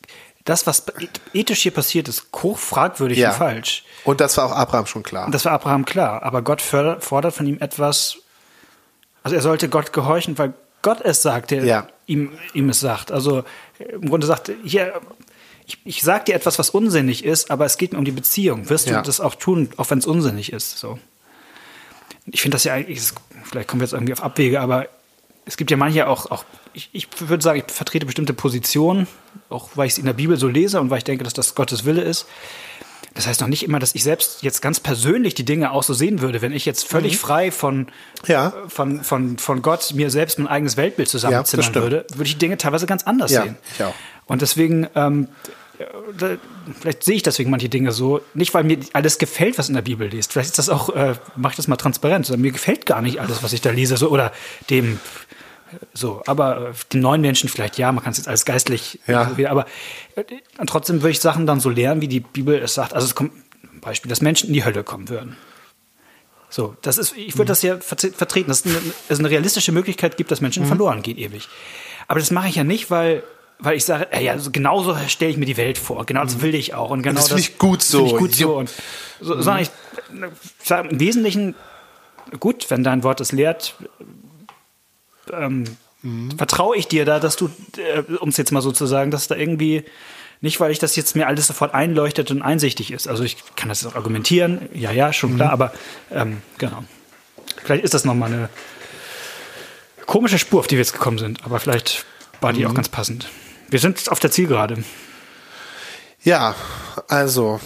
das, 0.44 0.66
was 0.66 0.84
ethisch 1.32 1.62
hier 1.62 1.72
passiert, 1.72 2.08
ist 2.08 2.26
hochfragwürdig 2.34 3.18
ja. 3.18 3.30
und 3.30 3.36
falsch. 3.36 3.84
Und 4.04 4.20
das 4.20 4.36
war 4.36 4.46
auch 4.46 4.52
Abraham 4.52 4.86
schon 4.86 5.02
klar. 5.02 5.28
Das 5.30 5.44
war 5.44 5.52
Abraham 5.52 5.84
klar. 5.84 6.22
Aber 6.22 6.42
Gott 6.42 6.62
fordert 6.62 7.34
von 7.34 7.46
ihm 7.46 7.58
etwas. 7.58 8.18
Also 9.24 9.34
er 9.34 9.42
sollte 9.42 9.68
Gott 9.68 9.92
gehorchen, 9.92 10.38
weil 10.38 10.54
Gott 10.82 11.00
es 11.02 11.20
sagt, 11.20 11.50
der 11.50 11.64
ja. 11.64 11.88
ihm, 12.06 12.30
ihm 12.54 12.68
es 12.68 12.78
sagt. 12.78 13.10
Also 13.10 13.42
im 13.78 14.08
Grunde 14.08 14.26
sagt, 14.28 14.52
hier, 14.64 15.00
ich, 15.66 15.78
ich 15.84 16.02
sage 16.02 16.26
dir 16.26 16.36
etwas, 16.36 16.60
was 16.60 16.70
unsinnig 16.70 17.24
ist, 17.24 17.50
aber 17.50 17.64
es 17.64 17.76
geht 17.76 17.92
mir 17.92 17.98
um 17.98 18.04
die 18.04 18.12
Beziehung. 18.12 18.70
Wirst 18.70 18.86
ja. 18.86 18.98
du 18.98 19.02
das 19.06 19.20
auch 19.20 19.34
tun, 19.34 19.68
auch 19.78 19.90
wenn 19.90 19.98
es 19.98 20.06
unsinnig 20.06 20.52
ist? 20.52 20.78
So 20.78 21.00
ich 22.26 22.42
finde 22.42 22.56
das 22.56 22.64
ja 22.64 22.74
eigentlich, 22.74 23.00
vielleicht 23.44 23.68
kommen 23.68 23.80
wir 23.80 23.86
jetzt 23.86 23.92
irgendwie 23.92 24.12
auf 24.12 24.22
Abwege, 24.22 24.60
aber 24.60 24.88
es 25.44 25.56
gibt 25.56 25.70
ja 25.70 25.76
manche 25.76 26.08
auch, 26.08 26.30
auch 26.30 26.44
ich, 26.72 26.90
ich 26.92 27.08
würde 27.20 27.42
sagen, 27.42 27.62
ich 27.64 27.72
vertrete 27.72 28.04
bestimmte 28.04 28.32
Positionen, 28.32 29.06
auch 29.48 29.70
weil 29.76 29.86
ich 29.86 29.92
es 29.92 29.98
in 29.98 30.06
der 30.06 30.12
Bibel 30.12 30.36
so 30.36 30.48
lese 30.48 30.80
und 30.80 30.90
weil 30.90 30.98
ich 30.98 31.04
denke, 31.04 31.24
dass 31.24 31.34
das 31.34 31.54
Gottes 31.54 31.84
Wille 31.84 32.02
ist. 32.02 32.26
Das 33.14 33.26
heißt 33.26 33.40
noch 33.40 33.48
nicht 33.48 33.62
immer, 33.62 33.78
dass 33.78 33.94
ich 33.94 34.02
selbst 34.02 34.42
jetzt 34.42 34.60
ganz 34.60 34.78
persönlich 34.78 35.34
die 35.34 35.44
Dinge 35.44 35.70
auch 35.70 35.82
so 35.82 35.94
sehen 35.94 36.20
würde. 36.20 36.42
Wenn 36.42 36.52
ich 36.52 36.66
jetzt 36.66 36.86
völlig 36.86 37.14
mhm. 37.14 37.18
frei 37.18 37.50
von, 37.50 37.86
ja. 38.26 38.52
von, 38.68 39.02
von, 39.02 39.38
von 39.38 39.62
Gott 39.62 39.94
mir 39.94 40.10
selbst 40.10 40.38
mein 40.38 40.48
eigenes 40.48 40.76
Weltbild 40.76 41.08
zusammenzimmern 41.08 41.72
ja, 41.72 41.82
würde, 41.82 42.06
würde 42.12 42.24
ich 42.24 42.34
die 42.34 42.38
Dinge 42.38 42.58
teilweise 42.58 42.86
ganz 42.86 43.04
anders 43.04 43.30
ja, 43.30 43.44
sehen. 43.44 43.56
Ich 43.74 43.84
auch. 43.84 43.94
Und 44.26 44.42
deswegen 44.42 44.86
ähm, 44.94 45.28
vielleicht 46.80 47.04
sehe 47.04 47.16
ich 47.16 47.22
deswegen 47.22 47.50
manche 47.50 47.68
Dinge 47.68 47.92
so, 47.92 48.20
nicht 48.34 48.54
weil 48.54 48.64
mir 48.64 48.78
alles 48.92 49.18
gefällt, 49.18 49.58
was 49.58 49.68
in 49.68 49.74
der 49.74 49.82
Bibel 49.82 50.08
liest. 50.08 50.32
Vielleicht 50.32 50.50
ist 50.50 50.58
das 50.58 50.68
auch, 50.68 50.90
äh, 50.94 51.14
mach 51.36 51.50
ich 51.50 51.56
das 51.56 51.68
mal 51.68 51.76
transparent. 51.76 52.28
Mir 52.36 52.52
gefällt 52.52 52.86
gar 52.86 53.02
nicht 53.02 53.20
alles, 53.20 53.42
was 53.42 53.52
ich 53.52 53.60
da 53.60 53.70
lese, 53.70 53.96
so 53.96 54.10
oder 54.10 54.32
dem 54.70 54.98
So, 55.92 56.22
aber 56.26 56.68
äh, 56.68 56.72
die 56.92 56.98
neuen 56.98 57.20
Menschen 57.20 57.48
vielleicht 57.48 57.76
ja, 57.78 57.90
man 57.92 58.02
kann 58.02 58.12
es 58.12 58.18
jetzt 58.18 58.28
alles 58.28 58.44
geistlich 58.44 59.00
Ja. 59.06 59.36
wieder, 59.36 59.50
aber 59.50 59.66
äh, 60.14 60.22
trotzdem 60.66 61.02
würde 61.02 61.10
ich 61.10 61.20
Sachen 61.20 61.46
dann 61.46 61.60
so 61.60 61.70
lernen, 61.70 62.00
wie 62.00 62.08
die 62.08 62.20
Bibel 62.20 62.56
es 62.62 62.74
sagt. 62.74 62.94
Also 62.94 63.06
es 63.06 63.14
kommt 63.14 63.32
Beispiel, 63.80 64.08
dass 64.08 64.20
Menschen 64.20 64.48
in 64.48 64.54
die 64.54 64.64
Hölle 64.64 64.84
kommen 64.84 65.08
würden. 65.08 65.36
So, 66.48 66.76
das 66.82 66.96
ist, 66.98 67.16
ich 67.16 67.36
würde 67.36 67.48
das 67.48 67.62
ja 67.62 67.74
vertre- 67.74 68.14
vertreten, 68.14 68.48
dass 68.48 68.64
es 68.64 68.66
eine, 68.66 68.92
es 69.08 69.18
eine 69.18 69.28
realistische 69.30 69.72
Möglichkeit 69.72 70.16
gibt, 70.16 70.30
dass 70.30 70.40
Menschen 70.40 70.64
verloren 70.64 71.02
gehen 71.02 71.18
ewig. 71.18 71.48
Aber 72.08 72.20
das 72.20 72.30
mache 72.30 72.48
ich 72.48 72.54
ja 72.54 72.64
nicht, 72.64 72.90
weil, 72.90 73.24
weil 73.58 73.76
ich 73.76 73.84
sage, 73.84 74.12
äh, 74.12 74.24
ja, 74.24 74.38
so 74.38 74.50
genauso 74.50 74.96
stelle 75.08 75.30
ich 75.30 75.36
mir 75.36 75.46
die 75.46 75.56
Welt 75.56 75.78
vor, 75.78 76.04
genau 76.04 76.22
das 76.22 76.42
will 76.42 76.54
ich 76.54 76.74
auch 76.74 76.90
und 76.90 77.02
genau 77.02 77.16
das 77.16 77.28
finde 77.28 77.42
ich 77.42 77.58
gut 77.58 77.82
so. 77.82 78.06
Ich 78.06 78.16
gut 78.16 78.34
so 78.34 78.56
und 78.56 78.70
so, 79.20 79.40
sondern 79.40 79.62
ich 79.62 79.70
sage 80.62 80.88
im 80.88 81.00
Wesentlichen 81.00 81.54
gut, 82.38 82.70
wenn 82.70 82.84
dein 82.84 83.02
Wort 83.02 83.20
es 83.20 83.32
lehrt, 83.32 83.76
ähm, 85.32 85.64
vertraue 86.36 86.76
ich 86.76 86.88
dir 86.88 87.04
da, 87.04 87.18
dass 87.18 87.36
du, 87.36 87.50
äh, 87.76 88.02
um 88.16 88.28
es 88.28 88.36
jetzt 88.36 88.52
mal 88.52 88.60
so 88.60 88.72
zu 88.72 88.86
sagen, 88.86 89.10
dass 89.10 89.28
da 89.28 89.34
irgendwie 89.34 89.84
nicht, 90.40 90.60
weil 90.60 90.70
ich 90.70 90.78
das 90.78 90.94
jetzt 90.96 91.16
mir 91.16 91.26
alles 91.26 91.46
sofort 91.46 91.74
einleuchtet 91.74 92.30
und 92.30 92.42
einsichtig 92.42 92.90
ist. 92.90 93.08
Also 93.08 93.24
ich 93.24 93.38
kann 93.56 93.68
das 93.68 93.84
auch 93.86 93.94
argumentieren, 93.94 94.68
ja, 94.74 94.92
ja, 94.92 95.12
schon 95.12 95.36
klar, 95.36 95.50
aber 95.50 95.72
ähm, 96.10 96.42
genau. 96.58 96.84
Vielleicht 97.64 97.84
ist 97.84 97.94
das 97.94 98.04
nochmal 98.04 98.32
eine 98.32 98.48
komische 100.04 100.38
Spur, 100.38 100.60
auf 100.60 100.66
die 100.66 100.76
wir 100.76 100.82
jetzt 100.82 100.92
gekommen 100.92 101.18
sind, 101.18 101.44
aber 101.44 101.58
vielleicht 101.58 102.04
war 102.40 102.52
die 102.52 102.66
auch 102.66 102.74
ganz 102.74 102.88
passend. 102.88 103.28
Wir 103.68 103.81
sind 103.81 104.09
auf 104.11 104.20
der 104.20 104.31
Zielgerade. 104.31 104.85
Ja, 106.22 106.55
also 107.09 107.61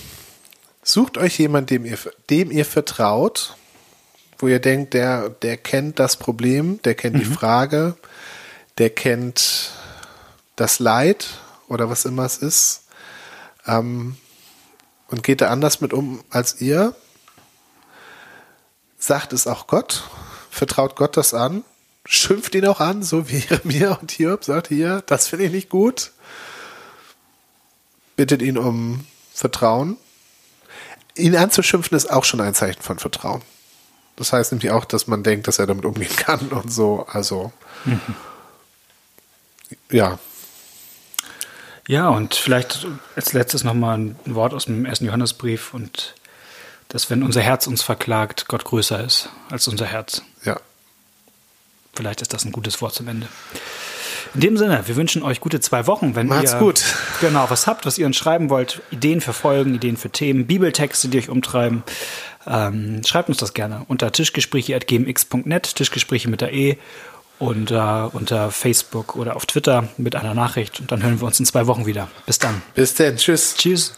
sucht 0.83 1.19
euch 1.19 1.39
jemand, 1.39 1.69
dem 1.69 1.85
ihr, 1.85 1.99
dem 2.31 2.51
ihr 2.51 2.65
vertraut, 2.65 3.57
wo 4.39 4.49
ihr 4.49 4.61
denkt, 4.61 4.95
der, 4.95 5.29
der 5.29 5.59
kennt 5.59 5.99
das 5.99 6.17
Problem, 6.17 6.81
der 6.83 6.95
kennt 6.95 7.19
die 7.19 7.25
Frage, 7.27 7.97
der 8.79 8.89
kennt 8.89 9.73
das 10.57 10.79
Leid 10.79 11.39
oder 11.69 11.91
was 11.91 12.07
immer 12.07 12.25
es 12.25 12.39
ist 12.39 12.85
ähm, 13.67 14.17
und 15.09 15.23
geht 15.23 15.43
da 15.43 15.49
anders 15.49 15.83
mit 15.83 15.93
um 15.93 16.25
als 16.31 16.63
ihr. 16.63 16.95
Sagt 18.99 19.35
es 19.35 19.47
auch 19.47 19.67
Gott, 19.67 20.05
vertraut 20.51 20.97
Gott 20.97 21.19
das 21.19 21.35
an, 21.35 21.63
schimpft 22.07 22.55
ihn 22.55 22.67
auch 22.67 22.81
an, 22.81 23.03
so 23.03 23.29
wie 23.29 23.39
Jeremia 23.49 23.93
und 23.95 24.11
Hiob 24.11 24.45
sagt, 24.45 24.69
hier, 24.69 25.03
das 25.07 25.29
finde 25.29 25.47
ich 25.47 25.53
nicht 25.53 25.69
gut 25.69 26.13
bittet 28.21 28.43
ihn 28.43 28.59
um 28.59 29.07
Vertrauen. 29.33 29.97
Ihn 31.17 31.35
anzuschimpfen 31.37 31.97
ist 31.97 32.11
auch 32.11 32.25
schon 32.25 32.43
ein 32.43 32.53
Zeichen 32.53 32.83
von 32.83 32.99
Vertrauen. 32.99 33.41
Das 34.17 34.35
heißt 34.35 34.53
nämlich 34.53 34.71
auch, 34.73 34.85
dass 34.85 35.07
man 35.07 35.23
denkt, 35.23 35.49
dass 35.49 35.59
er 35.59 35.67
damit 35.67 35.87
umgehen 35.87 36.15
kann 36.17 36.49
und 36.51 36.71
so. 36.71 37.07
Also, 37.11 37.51
ja, 39.91 40.19
Ja, 41.89 42.11
und 42.11 42.35
vielleicht 42.35 42.87
als 43.17 43.33
letztes 43.33 43.65
nochmal 43.65 43.97
ein 43.97 44.17
Wort 44.27 44.53
aus 44.53 44.67
dem 44.67 44.85
ersten 44.85 45.07
Johannesbrief 45.07 45.73
und 45.73 46.15
dass 46.89 47.09
wenn 47.09 47.23
unser 47.23 47.41
Herz 47.41 47.67
uns 47.67 47.81
verklagt, 47.81 48.49
Gott 48.49 48.67
größer 48.67 49.03
ist 49.03 49.31
als 49.49 49.67
unser 49.67 49.87
Herz. 49.87 50.21
ja. 50.45 50.61
Vielleicht 51.95 52.23
ist 52.23 52.33
das 52.33 52.45
ein 52.45 52.53
gutes 52.53 52.81
Wort 52.81 52.95
zum 52.95 53.09
Ende. 53.09 53.29
In 54.35 54.41
dem 54.41 54.57
Sinne, 54.57 54.83
wir 54.87 54.97
wünschen 54.97 55.23
euch 55.23 55.41
gute 55.41 55.61
zwei 55.61 55.87
Wochen. 55.87 56.15
Wenn 56.15 56.29
Macht's 56.29 56.53
ihr 56.53 56.59
gut. 56.59 56.85
genau 57.21 57.51
was 57.51 57.67
habt, 57.67 57.85
was 57.85 57.99
ihr 57.99 58.07
uns 58.07 58.17
schreiben 58.17 58.49
wollt, 58.49 58.81
Ideen 58.91 59.21
für 59.21 59.33
Folgen, 59.33 59.75
Ideen 59.75 59.97
für 59.97 60.11
Themen, 60.11 60.47
Bibeltexte, 60.47 61.09
die 61.09 61.19
euch 61.19 61.29
umtreiben, 61.29 61.83
ähm, 62.47 63.03
schreibt 63.05 63.29
uns 63.29 63.39
das 63.39 63.55
gerne 63.55 63.85
unter 63.89 64.13
tischgespräche.gmx.net, 64.13 65.75
Tischgespräche 65.75 66.29
mit 66.29 66.41
der 66.41 66.53
E 66.53 66.79
und 67.39 67.71
äh, 67.71 67.75
unter 68.13 68.51
Facebook 68.51 69.17
oder 69.17 69.35
auf 69.35 69.47
Twitter 69.47 69.89
mit 69.97 70.15
einer 70.15 70.35
Nachricht. 70.35 70.79
Und 70.79 70.93
dann 70.93 71.03
hören 71.03 71.21
wir 71.21 71.27
uns 71.27 71.41
in 71.41 71.47
zwei 71.47 71.67
Wochen 71.67 71.87
wieder. 71.87 72.09
Bis 72.27 72.39
dann. 72.39 72.63
Bis 72.75 72.95
dann. 72.95 73.17
Tschüss. 73.17 73.57
Tschüss. 73.57 73.95